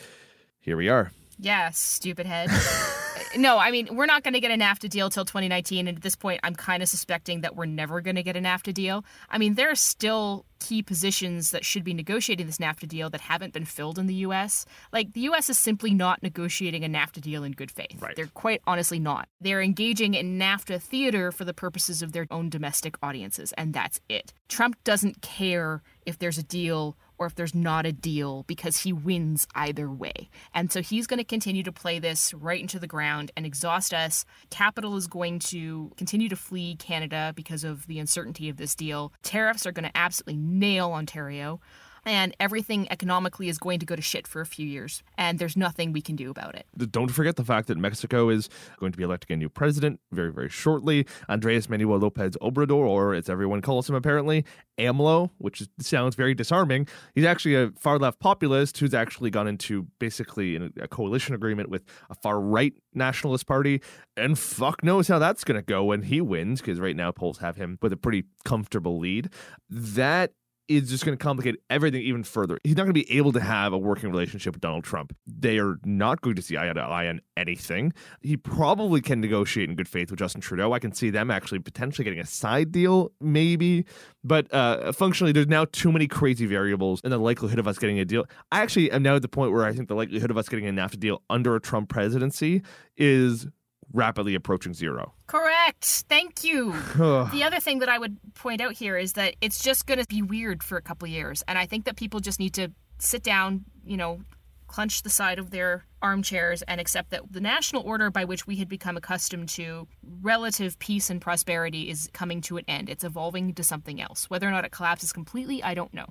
[0.59, 1.11] here we are.
[1.37, 2.49] Yeah, stupid head.
[3.37, 5.87] no, I mean, we're not going to get a NAFTA deal till 2019.
[5.87, 8.39] And at this point, I'm kind of suspecting that we're never going to get a
[8.39, 9.05] NAFTA deal.
[9.29, 13.21] I mean, there are still key positions that should be negotiating this NAFTA deal that
[13.21, 14.65] haven't been filled in the U.S.
[14.91, 15.49] Like, the U.S.
[15.49, 18.01] is simply not negotiating a NAFTA deal in good faith.
[18.01, 18.15] Right.
[18.15, 19.27] They're quite honestly not.
[19.41, 23.99] They're engaging in NAFTA theater for the purposes of their own domestic audiences, and that's
[24.09, 24.33] it.
[24.47, 28.93] Trump doesn't care if there's a deal or if there's not a deal because he
[28.93, 30.29] wins either way.
[30.53, 33.93] And so he's going to continue to play this right into the ground and exhaust
[33.93, 34.25] us.
[34.49, 39.13] Capital is going to continue to flee Canada because of the uncertainty of this deal.
[39.23, 41.59] Tariffs are going to absolutely nail Ontario.
[42.05, 45.01] And everything economically is going to go to shit for a few years.
[45.17, 46.65] And there's nothing we can do about it.
[46.91, 50.31] Don't forget the fact that Mexico is going to be electing a new president very,
[50.31, 51.07] very shortly.
[51.27, 54.45] Andres Manuel Lopez Obrador, or as everyone calls him apparently,
[54.77, 56.87] AMLO, which sounds very disarming.
[57.15, 61.83] He's actually a far left populist who's actually gone into basically a coalition agreement with
[62.09, 63.81] a far right nationalist party.
[64.15, 67.39] And fuck knows how that's going to go when he wins, because right now polls
[67.39, 69.29] have him with a pretty comfortable lead.
[69.69, 70.33] That
[70.67, 72.57] is just going to complicate everything even further.
[72.63, 75.15] He's not going to be able to have a working relationship with Donald Trump.
[75.27, 77.93] They are not going to see eye to eye on anything.
[78.21, 80.73] He probably can negotiate in good faith with Justin Trudeau.
[80.73, 83.85] I can see them actually potentially getting a side deal, maybe.
[84.23, 87.99] But uh, functionally, there's now too many crazy variables and the likelihood of us getting
[87.99, 88.25] a deal.
[88.51, 90.67] I actually am now at the point where I think the likelihood of us getting
[90.67, 92.63] a NAFTA deal under a Trump presidency
[92.97, 93.47] is
[93.93, 95.13] rapidly approaching zero.
[95.27, 95.85] Correct.
[96.09, 96.71] Thank you.
[96.95, 100.05] the other thing that I would point out here is that it's just going to
[100.07, 101.43] be weird for a couple years.
[101.47, 104.21] And I think that people just need to sit down, you know,
[104.67, 108.55] clench the side of their armchairs and accept that the national order by which we
[108.57, 109.87] had become accustomed to
[110.21, 112.89] relative peace and prosperity is coming to an end.
[112.89, 114.29] It's evolving to something else.
[114.29, 116.07] Whether or not it collapses completely, I don't know.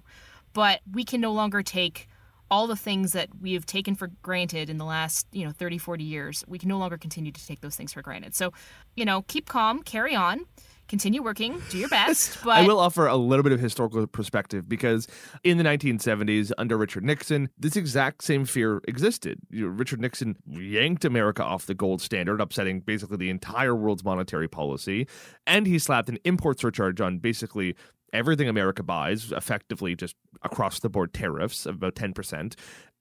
[0.52, 2.08] But we can no longer take
[2.50, 5.78] all the things that we have taken for granted in the last, you know, 30,
[5.78, 6.44] 40 years.
[6.46, 8.34] We can no longer continue to take those things for granted.
[8.34, 8.52] So,
[8.96, 10.46] you know, keep calm, carry on
[10.88, 12.38] continue working, do your best.
[12.44, 15.06] But I will offer a little bit of historical perspective because
[15.42, 19.38] in the 1970s, under Richard Nixon, this exact same fear existed.
[19.50, 24.04] You know, Richard Nixon yanked America off the gold standard, upsetting basically the entire world's
[24.04, 25.06] monetary policy,
[25.46, 27.76] and he slapped an import surcharge on basically
[28.14, 32.54] everything America buys, effectively just across the board tariffs of about 10%.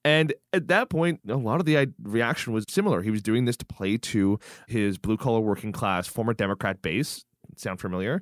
[0.05, 3.01] And at that point, a lot of the reaction was similar.
[3.01, 7.23] He was doing this to play to his blue collar working class former Democrat base.
[7.55, 8.21] Sound familiar?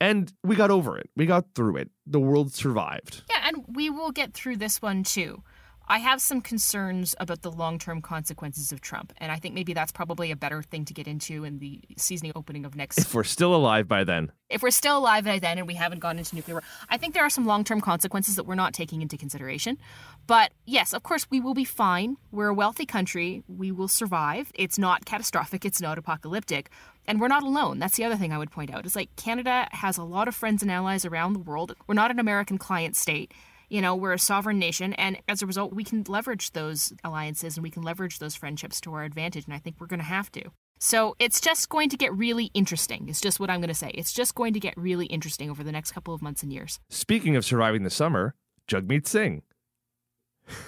[0.00, 1.10] And we got over it.
[1.14, 1.90] We got through it.
[2.06, 3.22] The world survived.
[3.28, 5.42] Yeah, and we will get through this one too.
[5.90, 9.74] I have some concerns about the long term consequences of Trump, and I think maybe
[9.74, 12.98] that's probably a better thing to get into in the seasoning opening of next.
[12.98, 14.30] If we're still alive by then.
[14.48, 17.14] If we're still alive by then and we haven't gone into nuclear war, I think
[17.14, 19.78] there are some long term consequences that we're not taking into consideration.
[20.28, 22.18] But yes, of course, we will be fine.
[22.30, 23.42] We're a wealthy country.
[23.48, 24.52] We will survive.
[24.54, 26.70] It's not catastrophic, it's not apocalyptic.
[27.08, 27.80] And we're not alone.
[27.80, 28.86] That's the other thing I would point out.
[28.86, 31.74] It's like Canada has a lot of friends and allies around the world.
[31.88, 33.34] We're not an American client state
[33.70, 37.56] you know, we're a sovereign nation, and as a result, we can leverage those alliances
[37.56, 40.04] and we can leverage those friendships to our advantage, and I think we're going to
[40.04, 40.50] have to.
[40.78, 43.08] So it's just going to get really interesting.
[43.08, 43.90] It's just what I'm going to say.
[43.90, 46.80] It's just going to get really interesting over the next couple of months and years.
[46.88, 48.34] Speaking of surviving the summer,
[48.66, 49.42] Jagmeet Singh.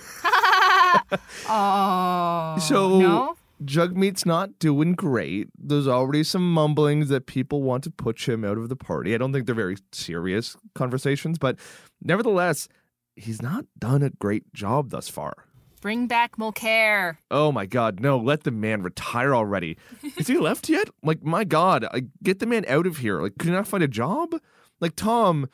[1.49, 2.57] oh.
[2.61, 3.37] So no?
[3.65, 5.49] Jagmeet's not doing great.
[5.59, 9.15] There's already some mumblings that people want to push him out of the party.
[9.15, 11.57] I don't think they're very serious conversations, but
[12.03, 12.69] nevertheless,
[13.17, 15.35] he's not done a great job thus far.
[15.81, 17.17] Bring back Mulcair.
[17.31, 18.17] Oh my God, no!
[18.17, 19.77] Let the man retire already.
[20.17, 20.89] Is he left yet?
[21.03, 23.21] Like my God, I, get the man out of here.
[23.21, 24.35] Like, could you not find a job?
[24.81, 25.49] Like Tom,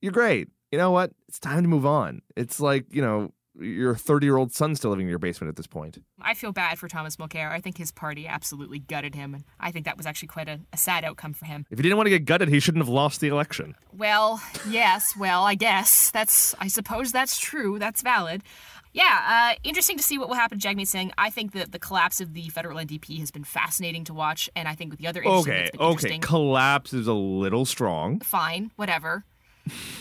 [0.00, 0.48] you're great.
[0.72, 1.12] You know what?
[1.28, 2.22] It's time to move on.
[2.36, 5.56] It's like you know, your 30 year old son still living in your basement at
[5.56, 5.98] this point.
[6.20, 7.50] I feel bad for Thomas Mulcair.
[7.50, 10.60] I think his party absolutely gutted him, and I think that was actually quite a,
[10.72, 11.66] a sad outcome for him.
[11.70, 13.74] If he didn't want to get gutted, he shouldn't have lost the election.
[13.92, 16.54] Well, yes, well, I guess that's.
[16.60, 17.78] I suppose that's true.
[17.78, 18.42] That's valid.
[18.92, 21.12] Yeah, uh, interesting to see what will happen to Jagmeet Singh.
[21.18, 24.66] I think that the collapse of the federal NDP has been fascinating to watch, and
[24.66, 26.18] I think with the other Okay, okay.
[26.18, 28.20] Collapse is a little strong.
[28.20, 29.24] fine, whatever.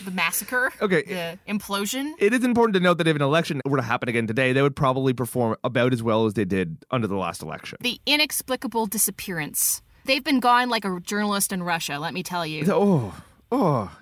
[0.04, 0.71] The massacre.
[0.82, 1.04] Okay.
[1.04, 2.13] The implosion.
[2.19, 4.62] It is important to note that if an election were to happen again today, they
[4.62, 7.78] would probably perform about as well as they did under the last election.
[7.82, 9.82] The inexplicable disappearance.
[10.06, 12.63] They've been gone like a journalist in Russia, let me tell you.
[12.67, 13.19] Oh,
[13.51, 13.97] oh,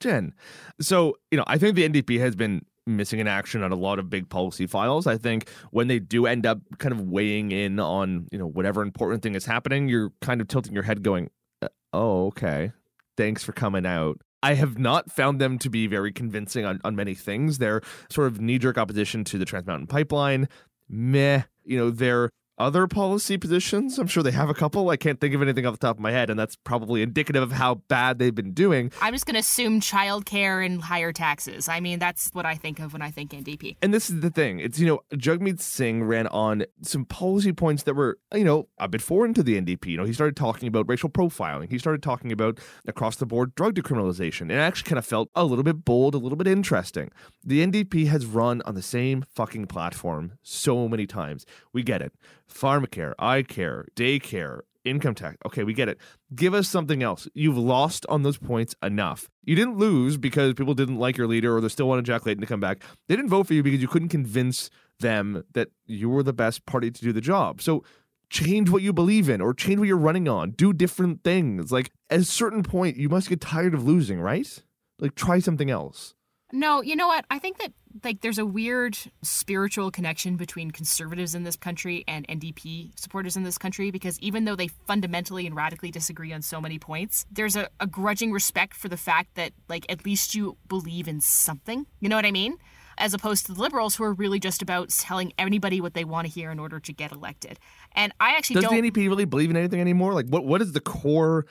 [0.00, 0.34] Jen.
[0.80, 3.98] So, you know, I think the NDP has been missing in action on a lot
[3.98, 5.06] of big policy files.
[5.06, 8.82] I think when they do end up kind of weighing in on, you know, whatever
[8.82, 11.30] important thing is happening, you're kind of tilting your head going,
[11.62, 12.72] uh, oh, okay.
[13.16, 14.20] Thanks for coming out.
[14.44, 17.56] I have not found them to be very convincing on, on many things.
[17.56, 17.80] Their
[18.10, 20.48] sort of knee jerk opposition to the Trans Mountain Pipeline,
[20.86, 21.44] meh.
[21.64, 24.90] You know, their other policy positions, I'm sure they have a couple.
[24.90, 27.42] I can't think of anything off the top of my head, and that's probably indicative
[27.42, 28.92] of how bad they've been doing.
[29.00, 31.68] I'm just going to assume childcare and higher taxes.
[31.68, 33.76] I mean, that's what I think of when I think NDP.
[33.82, 34.60] And this is the thing.
[34.60, 38.88] It's, you know, Jagmeet Singh ran on some policy points that were, you know, a
[38.88, 39.86] bit foreign to the NDP.
[39.86, 41.70] You know, he started talking about racial profiling.
[41.70, 44.42] He started talking about across the board drug decriminalization.
[44.42, 47.10] And it actually kind of felt a little bit bold, a little bit interesting.
[47.42, 51.44] The NDP has run on the same fucking platform so many times.
[51.72, 52.12] We get it.
[52.52, 55.36] Pharmacare, eye care, daycare, income tax.
[55.46, 55.98] Okay, we get it.
[56.34, 57.28] Give us something else.
[57.34, 59.28] You've lost on those points enough.
[59.44, 62.40] You didn't lose because people didn't like your leader or they still wanted Jack Layton
[62.40, 62.82] to come back.
[63.08, 66.66] They didn't vote for you because you couldn't convince them that you were the best
[66.66, 67.60] party to do the job.
[67.60, 67.82] So
[68.30, 70.50] change what you believe in or change what you're running on.
[70.52, 71.72] Do different things.
[71.72, 74.62] Like at a certain point, you must get tired of losing, right?
[74.98, 76.13] Like try something else.
[76.54, 77.24] No, you know what?
[77.30, 77.72] I think that
[78.04, 83.42] like there's a weird spiritual connection between conservatives in this country and NDP supporters in
[83.42, 87.56] this country because even though they fundamentally and radically disagree on so many points, there's
[87.56, 91.86] a, a grudging respect for the fact that like at least you believe in something.
[91.98, 92.56] You know what I mean?
[92.98, 96.28] As opposed to the liberals who are really just about telling anybody what they want
[96.28, 97.58] to hear in order to get elected.
[97.96, 100.14] And I actually Does don't the NDP really believe in anything anymore?
[100.14, 101.46] Like what what is the core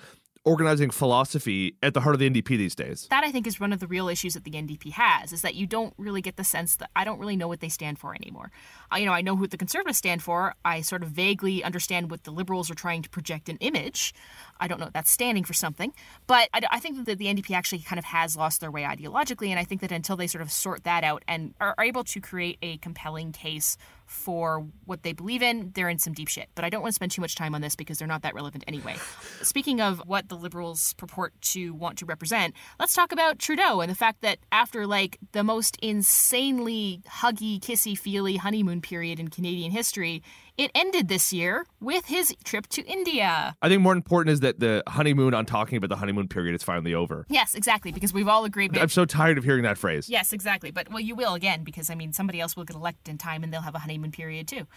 [0.46, 3.08] organizing philosophy at the heart of the NDP these days?
[3.10, 5.56] that I think is one of the real issues that the NDP has is that
[5.56, 8.16] you don't really get the sense that I don't really know what they stand for
[8.16, 8.52] anymore.
[8.92, 10.56] Uh, you know, I know who the conservatives stand for.
[10.66, 14.14] I sort of vaguely understand what the liberals are trying to project an image.
[14.60, 15.94] I don't know if that's standing for something,
[16.28, 19.50] but I, I think that the NDP actually kind of has lost their way ideologically,
[19.50, 22.20] and I think that until they sort of sort that out and are able to
[22.20, 23.78] create a compelling case
[24.14, 26.48] for what they believe in, they're in some deep shit.
[26.56, 28.36] But I don't want to spend too much time on this because they're not that
[28.36, 28.96] relevant anyway.
[29.42, 33.90] Speaking of what the Liberals purport to want to represent, let's talk about Trudeau and
[33.90, 39.72] the fact that after like the most insanely huggy, kissy, feely honeymoon period in Canadian
[39.72, 40.22] history,
[40.58, 43.56] it ended this year with his trip to India.
[43.62, 46.64] I think more important is that the honeymoon on talking about the honeymoon period is
[46.64, 47.26] finally over.
[47.30, 48.78] Yes, exactly, because we've all agreed.
[48.78, 50.10] I'm so tired of hearing that phrase.
[50.10, 50.72] Yes, exactly.
[50.72, 53.44] But well, you will again because I mean somebody else will get elected in time
[53.44, 54.68] and they'll have a honeymoon period too.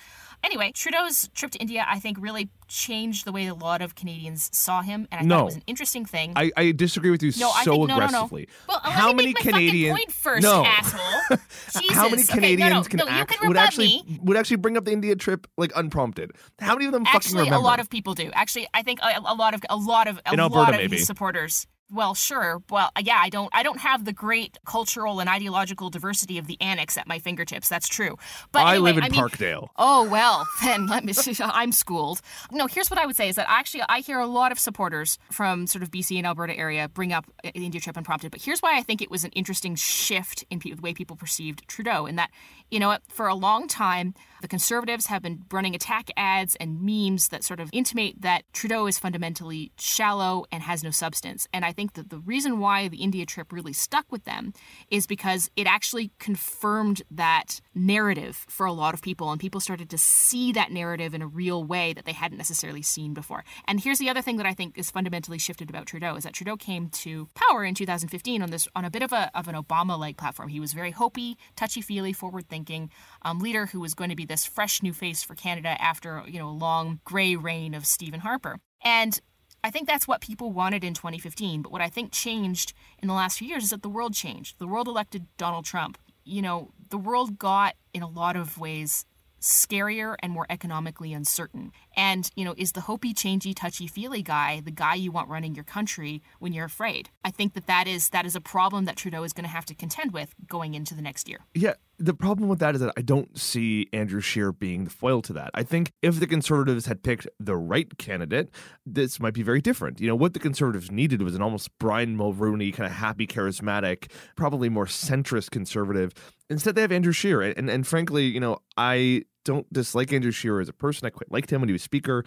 [0.45, 4.49] Anyway, Trudeau's trip to India, I think, really changed the way a lot of Canadians
[4.53, 6.33] saw him, and I thought it was an interesting thing.
[6.37, 8.07] I, I disagree with you no, I so think no, no, no.
[8.07, 8.49] aggressively.
[8.69, 9.99] Well, How many Canadians?
[10.13, 10.65] first, no.
[10.65, 11.39] asshole.
[11.93, 14.21] How many Okay, Canadians no, no, can no, act, can would actually me.
[14.23, 16.33] would actually bring up the India trip like unprompted?
[16.61, 17.57] How many of them fucking Actually, remember?
[17.57, 18.31] a lot of people do.
[18.35, 20.77] Actually, I think a, a lot of a lot of a In lot Alberta, of
[20.79, 20.97] maybe.
[20.99, 21.67] his supporters.
[21.93, 22.63] Well, sure.
[22.69, 23.49] Well, uh, yeah, I don't.
[23.55, 27.69] I don't have the great cultural and ideological diversity of the annex at my fingertips.
[27.69, 28.19] That's true.
[28.51, 29.69] But I anyway, live in I mean, Parkdale.
[29.77, 31.13] Oh well, then let me.
[31.41, 32.21] I'm schooled.
[32.51, 35.19] No, here's what I would say is that actually I hear a lot of supporters
[35.31, 38.33] from sort of BC and Alberta area bring up the India trip unprompted.
[38.33, 41.15] But here's why I think it was an interesting shift in pe- the way people
[41.15, 42.31] perceived Trudeau, in that
[42.69, 44.15] you know for a long time
[44.47, 48.87] the Conservatives have been running attack ads and memes that sort of intimate that Trudeau
[48.87, 51.49] is fundamentally shallow and has no substance.
[51.53, 54.53] And I think that the reason why the India trip really stuck with them
[54.89, 59.91] is because it actually confirmed that narrative for a lot of people, and people started
[59.91, 63.43] to see that narrative in a real way that they hadn't necessarily seen before.
[63.67, 66.35] And here's the other thing that I think is fundamentally shifted about Trudeau is that
[66.35, 69.57] Trudeau came to power in 2015 on this on a bit of a of an
[69.57, 70.51] Obama-like platform.
[70.51, 72.91] He was very hopey, touchy-feely, forward-thinking
[73.23, 76.39] um, leader who was going to be this fresh new face for Canada after you
[76.39, 78.59] know a long gray reign of Stephen Harper.
[78.85, 79.19] And
[79.65, 81.63] I think that's what people wanted in 2015.
[81.63, 84.59] But what I think changed in the last few years is that the world changed.
[84.59, 85.97] The world elected Donald Trump.
[86.25, 89.07] You know, the world got, in a lot of ways,
[89.41, 91.73] scarier and more economically uncertain.
[91.97, 95.65] And, you know, is the hopey, changey, touchy-feely guy the guy you want running your
[95.65, 97.11] country when you're afraid?
[97.25, 99.65] I think that that is that is a problem that Trudeau is going to have
[99.67, 101.41] to contend with going into the next year.
[101.55, 105.23] Yeah, the problem with that is that I don't see Andrew Scheer being the foil
[105.23, 105.51] to that.
[105.55, 108.51] I think if the Conservatives had picked the right candidate,
[108.85, 110.01] this might be very different.
[110.01, 114.11] You know, what the Conservatives needed was an almost Brian Mulroney kind of happy, charismatic,
[114.37, 116.13] probably more centrist conservative.
[116.51, 117.41] Instead, they have Andrew Scheer.
[117.43, 121.07] And, and frankly, you know, I don't dislike Andrew Scheer as a person.
[121.07, 122.25] I quite liked him when he was Speaker.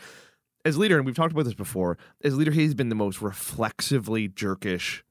[0.66, 4.28] As leader, and we've talked about this before, as leader, he's been the most reflexively
[4.28, 5.02] jerkish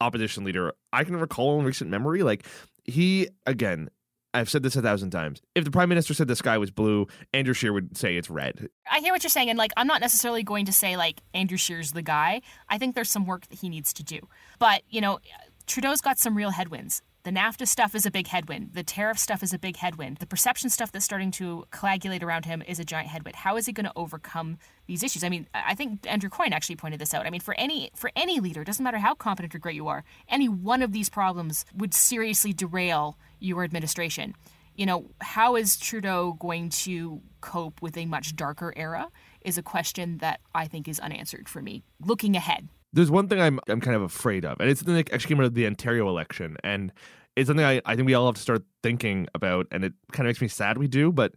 [0.00, 2.22] opposition leader I can recall in recent memory.
[2.22, 2.46] Like,
[2.84, 3.88] he, again,
[4.34, 5.40] I've said this a thousand times.
[5.54, 8.68] If the prime minister said the sky was blue, Andrew Scheer would say it's red.
[8.90, 11.56] I hear what you're saying, and like I'm not necessarily going to say like Andrew
[11.56, 12.42] Scheer's the guy.
[12.68, 14.20] I think there's some work that he needs to do.
[14.58, 15.18] But you know,
[15.66, 17.02] Trudeau's got some real headwinds.
[17.24, 18.70] The NAFTA stuff is a big headwind.
[18.74, 20.18] The tariff stuff is a big headwind.
[20.18, 23.36] The perception stuff that's starting to coagulate around him is a giant headwind.
[23.36, 24.56] How is he going to overcome
[24.86, 25.24] these issues?
[25.24, 27.26] I mean, I think Andrew Coyne actually pointed this out.
[27.26, 30.04] I mean, for any for any leader, doesn't matter how competent or great you are,
[30.28, 34.34] any one of these problems would seriously derail your administration.
[34.74, 39.08] You know, how is Trudeau going to cope with a much darker era
[39.40, 42.68] is a question that I think is unanswered for me looking ahead.
[42.92, 45.40] There's one thing I'm I'm kind of afraid of, and it's something that actually came
[45.40, 46.92] out of the Ontario election, and
[47.36, 50.26] it's something I, I think we all have to start thinking about, and it kind
[50.26, 51.34] of makes me sad we do, but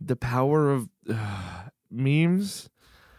[0.00, 2.68] the power of uh, memes.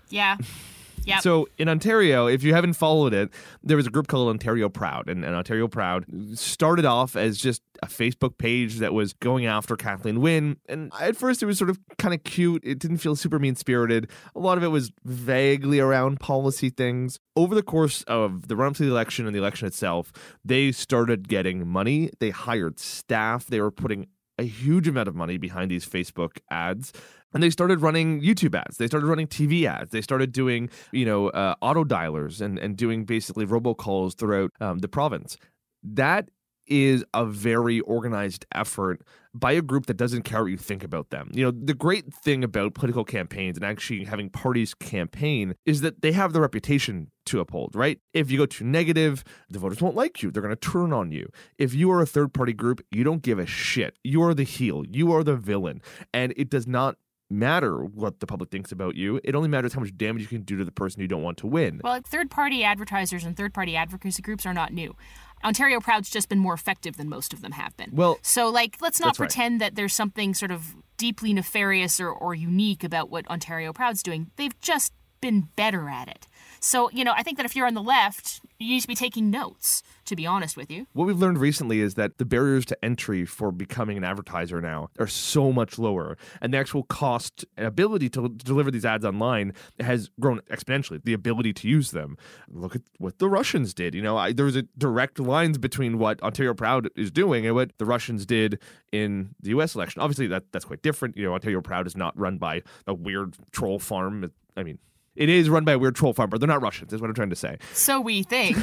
[0.09, 0.37] Yeah.
[1.05, 1.19] Yeah.
[1.19, 3.29] So in Ontario, if you haven't followed it,
[3.63, 7.61] there was a group called Ontario Proud, and, and, Ontario Proud started off as just
[7.81, 10.57] a Facebook page that was going after Kathleen Wynne.
[10.69, 12.61] And at first, it was sort of kind of cute.
[12.63, 14.09] It didn't feel super mean spirited.
[14.35, 17.19] A lot of it was vaguely around policy things.
[17.35, 20.11] Over the course of the run up to the election and the election itself,
[20.45, 22.11] they started getting money.
[22.19, 23.47] They hired staff.
[23.47, 24.07] They were putting
[24.41, 26.91] a huge amount of money behind these Facebook ads
[27.33, 28.77] and they started running YouTube ads.
[28.77, 29.91] They started running TV ads.
[29.91, 34.79] They started doing, you know, uh, auto dialers and, and doing basically robocalls throughout um,
[34.79, 35.37] the province.
[35.83, 36.29] That
[36.71, 39.01] is a very organized effort
[39.33, 41.29] by a group that doesn't care what you think about them.
[41.33, 46.01] You know, the great thing about political campaigns and actually having parties campaign is that
[46.01, 47.99] they have the reputation to uphold, right?
[48.13, 50.31] If you go too negative, the voters won't like you.
[50.31, 51.29] They're going to turn on you.
[51.57, 53.97] If you are a third party group, you don't give a shit.
[54.03, 54.83] You are the heel.
[54.89, 55.81] You are the villain.
[56.13, 56.95] And it does not
[57.31, 59.19] matter what the public thinks about you.
[59.23, 61.37] It only matters how much damage you can do to the person you don't want
[61.39, 61.81] to win.
[61.83, 64.95] Well, third party advertisers and third party advocacy groups are not new.
[65.43, 67.91] Ontario Proud's just been more effective than most of them have been.
[67.93, 69.67] Well, so like let's not pretend right.
[69.67, 74.29] that there's something sort of deeply nefarious or, or unique about what Ontario Proud's doing.
[74.35, 76.27] They've just been better at it.
[76.59, 78.95] So, you know, I think that if you're on the left, you need to be
[78.95, 79.81] taking notes,
[80.11, 80.85] to be honest with you.
[80.91, 84.89] What we've learned recently is that the barriers to entry for becoming an advertiser now
[84.99, 86.17] are so much lower.
[86.41, 91.13] And the actual cost and ability to deliver these ads online has grown exponentially, the
[91.13, 92.17] ability to use them.
[92.49, 93.95] Look at what the Russians did.
[93.95, 97.55] You know, I, there was a direct lines between what Ontario Proud is doing and
[97.55, 98.59] what the Russians did
[98.91, 100.01] in the US election.
[100.01, 101.15] Obviously, that that's quite different.
[101.15, 104.29] You know, Ontario Proud is not run by a weird troll farm.
[104.57, 104.77] I mean,
[105.15, 107.15] it is run by a weird troll farm, but they're not Russians, is what I'm
[107.15, 107.57] trying to say.
[107.73, 108.57] So we think.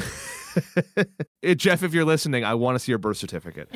[1.41, 3.69] it, Jeff, if you're listening, I want to see your birth certificate.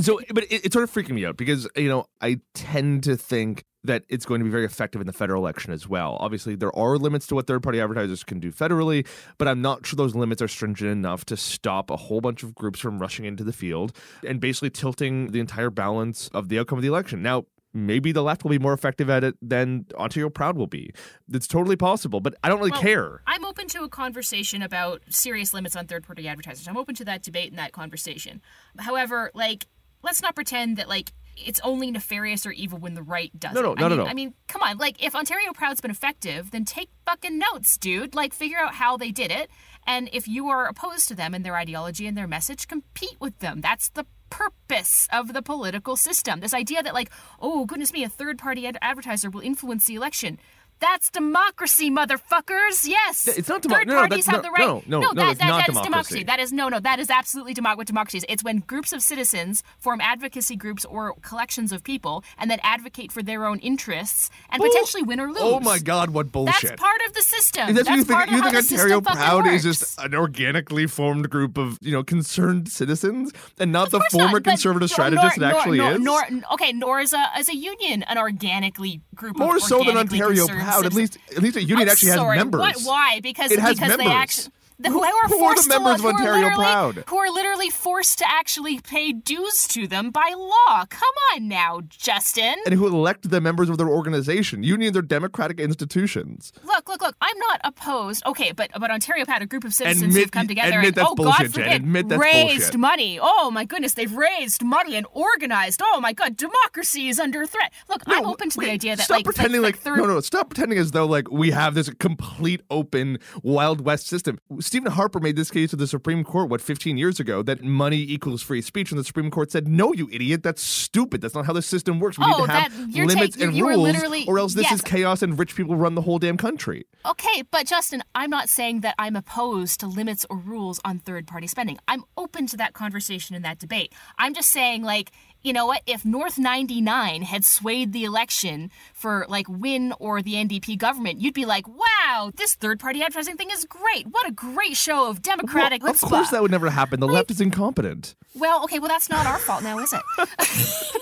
[0.00, 3.16] so, but it, it's sort of freaking me out because, you know, I tend to
[3.16, 6.16] think that it's going to be very effective in the federal election as well.
[6.18, 9.06] Obviously, there are limits to what third party advertisers can do federally,
[9.36, 12.54] but I'm not sure those limits are stringent enough to stop a whole bunch of
[12.54, 13.94] groups from rushing into the field
[14.26, 17.22] and basically tilting the entire balance of the outcome of the election.
[17.22, 17.44] Now,
[17.74, 20.94] maybe the left will be more effective at it than Ontario Proud will be.
[21.30, 23.22] It's totally possible, but I don't really well, care.
[23.26, 26.68] I'm open to a conversation about serious limits on third party advertisers.
[26.68, 28.40] I'm open to that debate and that conversation.
[28.78, 29.66] However, like,
[30.02, 33.62] let's not pretend that, like, it's only nefarious or evil when the right does no,
[33.62, 33.80] no, it.
[33.80, 34.10] No, I mean, no, no.
[34.10, 34.78] I mean, come on.
[34.78, 38.14] Like, if Ontario Proud's been effective, then take fucking notes, dude.
[38.14, 39.50] Like, figure out how they did it.
[39.86, 43.40] And if you are opposed to them and their ideology and their message, compete with
[43.40, 43.60] them.
[43.60, 46.40] That's the purpose of the political system.
[46.40, 47.10] This idea that, like,
[47.40, 50.38] oh, goodness me, a third party ad- advertiser will influence the election.
[50.80, 52.86] That's democracy, motherfuckers.
[52.86, 53.26] Yes.
[53.26, 53.86] It's not democracy.
[53.86, 54.66] Third no, parties no, have the right.
[54.66, 55.84] No, no, no, no, that, that, not that is democracy.
[55.84, 56.24] democracy.
[56.24, 56.80] That is no, no.
[56.80, 58.26] That is absolutely demo- what democracy is.
[58.28, 63.12] It's when groups of citizens form advocacy groups or collections of people and then advocate
[63.12, 65.38] for their own interests and Bull- potentially win or lose.
[65.40, 66.70] Oh my God, what bullshit!
[66.70, 67.70] That's part of the system.
[67.70, 71.30] Is that That's you think, you of think Ontario Proud is just an organically formed
[71.30, 75.54] group of you know concerned citizens and not the former not, conservative strategist nor, it
[75.54, 76.00] actually nor, is?
[76.00, 76.22] Nor,
[76.52, 80.46] okay, nor is a as a union an organically group More of so than Ontario
[80.64, 80.86] Proud.
[80.86, 82.60] At least, at least a union I'm actually sorry, has members.
[82.60, 83.20] What, why?
[83.22, 84.52] Because It has because they actually
[84.86, 87.04] who are Who are forced the members to, of Ontario literally- Proud?
[87.08, 90.84] Who are literally forced to actually pay dues to them by law.
[90.88, 92.54] Come on now, Justin.
[92.66, 94.62] And who elect the members of their organization.
[94.62, 96.52] Unions are democratic institutions.
[96.64, 97.16] Look, look, look.
[97.20, 98.24] I'm not opposed.
[98.26, 100.94] Okay, but but Ontario Proud, a group of citizens Admit- who've come together admit and
[100.96, 102.78] that's oh bullshit, God forbid, Admit that's raised bullshit.
[102.78, 103.18] money.
[103.20, 105.80] Oh my goodness, they've raised money and organized.
[105.82, 107.72] Oh my God, democracy is under threat.
[107.88, 110.06] Look, I'm open to wait, the idea that stop like pretending like, like, third no
[110.06, 114.38] no stop pretending as though like we have this complete open wild west system.
[114.74, 117.98] Stephen Harper made this case to the Supreme Court what 15 years ago that money
[117.98, 121.46] equals free speech and the Supreme Court said no you idiot that's stupid that's not
[121.46, 122.18] how the system works.
[122.18, 124.54] We Oh, need to have that- limits ta- you- and you were rules or else
[124.54, 124.72] this yes.
[124.72, 126.86] is chaos and rich people run the whole damn country.
[127.06, 131.28] Okay, but Justin, I'm not saying that I'm opposed to limits or rules on third
[131.28, 131.78] party spending.
[131.86, 133.92] I'm open to that conversation and that debate.
[134.18, 135.12] I'm just saying, like,
[135.44, 135.82] you know what?
[135.86, 141.34] If North 99 had swayed the election for, like, Wynne or the NDP government, you'd
[141.34, 144.06] be like, wow, this third party advertising thing is great.
[144.08, 146.98] What a great show of democratic Well, of chutzpah." course that would never happen.
[146.98, 148.14] The left is incompetent.
[148.34, 150.02] Well, okay, well, that's not our fault now, is it?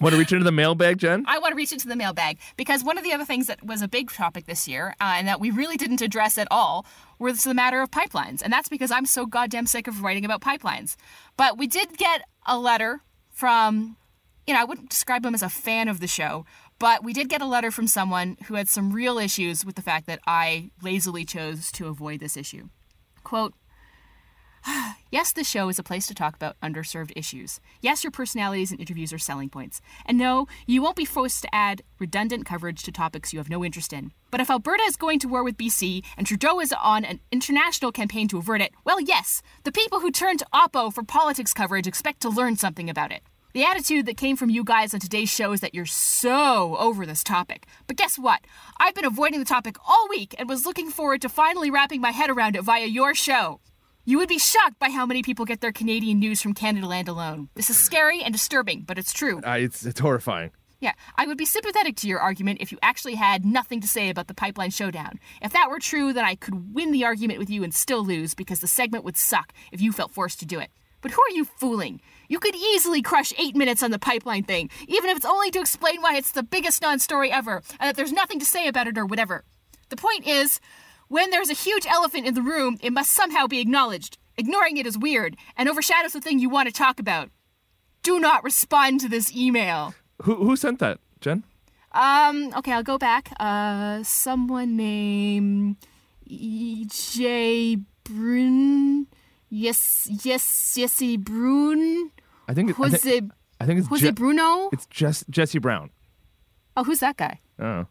[0.00, 1.24] Want to reach into the mailbag, Jen?
[1.28, 3.82] I want to reach into the mailbag because one of the other things that was
[3.82, 6.86] a big topic this year uh, and that we really didn't address at all
[7.18, 8.40] was the matter of pipelines.
[8.40, 10.96] And that's because I'm so goddamn sick of writing about pipelines.
[11.36, 13.02] But we did get a letter
[13.40, 13.96] from,
[14.46, 16.44] you know, I wouldn't describe him as a fan of the show,
[16.78, 19.82] but we did get a letter from someone who had some real issues with the
[19.82, 22.68] fact that I lazily chose to avoid this issue.
[23.24, 23.54] Quote,
[25.12, 27.58] Yes, this show is a place to talk about underserved issues.
[27.80, 29.80] Yes, your personalities and interviews are selling points.
[30.06, 33.64] And no, you won't be forced to add redundant coverage to topics you have no
[33.64, 34.12] interest in.
[34.30, 37.90] But if Alberta is going to war with BC and Trudeau is on an international
[37.90, 41.88] campaign to avert it, well, yes, the people who turn to Oppo for politics coverage
[41.88, 43.22] expect to learn something about it.
[43.52, 47.04] The attitude that came from you guys on today's show is that you're so over
[47.04, 47.66] this topic.
[47.88, 48.40] But guess what?
[48.78, 52.12] I've been avoiding the topic all week and was looking forward to finally wrapping my
[52.12, 53.60] head around it via your show.
[54.04, 57.48] You would be shocked by how many people get their Canadian news from Canadaland alone.
[57.54, 59.40] This is scary and disturbing, but it's true.
[59.44, 60.52] Uh, it's it's horrifying.
[60.78, 64.10] Yeah, I would be sympathetic to your argument if you actually had nothing to say
[64.10, 65.18] about the pipeline showdown.
[65.42, 68.32] If that were true, then I could win the argument with you and still lose
[68.32, 70.70] because the segment would suck if you felt forced to do it.
[71.02, 72.00] But who are you fooling?
[72.30, 75.58] You could easily crush eight minutes on the pipeline thing, even if it's only to
[75.58, 78.86] explain why it's the biggest non story ever and that there's nothing to say about
[78.86, 79.44] it or whatever.
[79.88, 80.60] The point is,
[81.08, 84.16] when there's a huge elephant in the room, it must somehow be acknowledged.
[84.36, 87.30] Ignoring it is weird and overshadows the thing you want to talk about.
[88.04, 89.92] Do not respond to this email.
[90.22, 91.42] Who who sent that, Jen?
[91.90, 93.32] Um, okay, I'll go back.
[93.40, 95.78] Uh, someone named
[96.26, 97.78] E.J.
[98.04, 99.08] Brun.
[99.50, 102.10] Yes, yes, Jesse Brun.
[102.48, 104.70] I think it, I, Jose, think, I think it's Jose Je- Bruno.
[104.72, 105.90] it's Jess, Jesse Brown.
[106.76, 107.40] Oh, who's that guy?
[107.58, 107.86] Oh.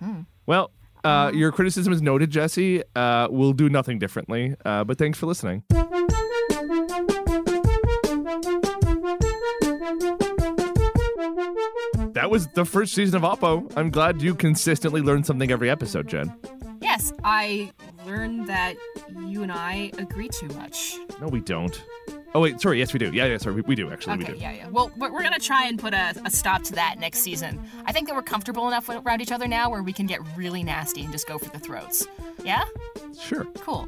[0.00, 0.20] Hmm.
[0.46, 0.70] Well,
[1.04, 2.82] uh, your criticism is noted, Jesse.
[2.96, 4.56] Uh, we'll do nothing differently.
[4.64, 5.62] Uh, but thanks for listening.
[12.14, 13.70] That was the first season of Oppo.
[13.76, 16.32] I'm glad you consistently learn something every episode, Jen.
[17.04, 17.72] Yes, I
[18.06, 18.76] learned that
[19.26, 20.96] you and I agree too much.
[21.20, 21.82] No, we don't.
[22.34, 22.78] Oh wait, sorry.
[22.78, 23.12] Yes, we do.
[23.12, 23.36] Yeah, yeah.
[23.36, 24.16] Sorry, we, we do actually.
[24.16, 24.38] we Okay, do.
[24.38, 24.68] yeah, yeah.
[24.68, 27.60] Well, we're, we're gonna try and put a, a stop to that next season.
[27.84, 30.62] I think that we're comfortable enough around each other now where we can get really
[30.62, 32.06] nasty and just go for the throats.
[32.42, 32.64] Yeah?
[33.20, 33.44] Sure.
[33.58, 33.86] Cool.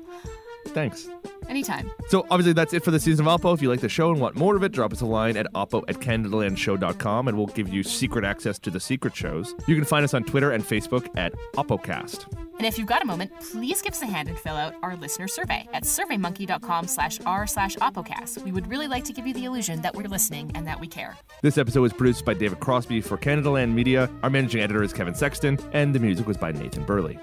[0.69, 1.09] Thanks.
[1.49, 1.91] Anytime.
[2.09, 3.55] So obviously that's it for the season of Oppo.
[3.55, 5.53] If you like the show and want more of it, drop us a line at
[5.55, 9.55] oppo at canadalandshow.com and we'll give you secret access to the secret shows.
[9.67, 12.27] You can find us on Twitter and Facebook at OppoCast.
[12.59, 14.97] And if you've got a moment, please give us a hand and fill out our
[14.97, 18.43] listener survey at surveymonkey.com slash r slash opocast.
[18.45, 20.87] We would really like to give you the illusion that we're listening and that we
[20.87, 21.17] care.
[21.43, 24.11] This episode was produced by David Crosby for Canadaland Media.
[24.23, 27.19] Our managing editor is Kevin Sexton, and the music was by Nathan Burley.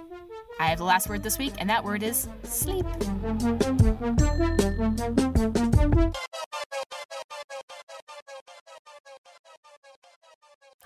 [0.64, 2.86] I have the last word this week, and that word is sleep.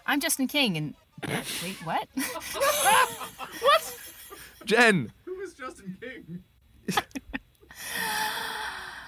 [0.07, 0.95] I'm Justin King, and
[1.61, 2.07] wait, what?
[3.61, 3.99] What?
[4.65, 5.11] Jen!
[5.25, 6.43] Who is Justin King?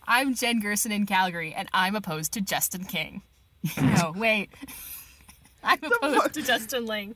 [0.08, 3.24] I'm Jen Gerson in Calgary, and I'm opposed to Justin King.
[3.82, 4.52] no, wait.
[5.64, 7.16] I'm opposed to Justin Ling.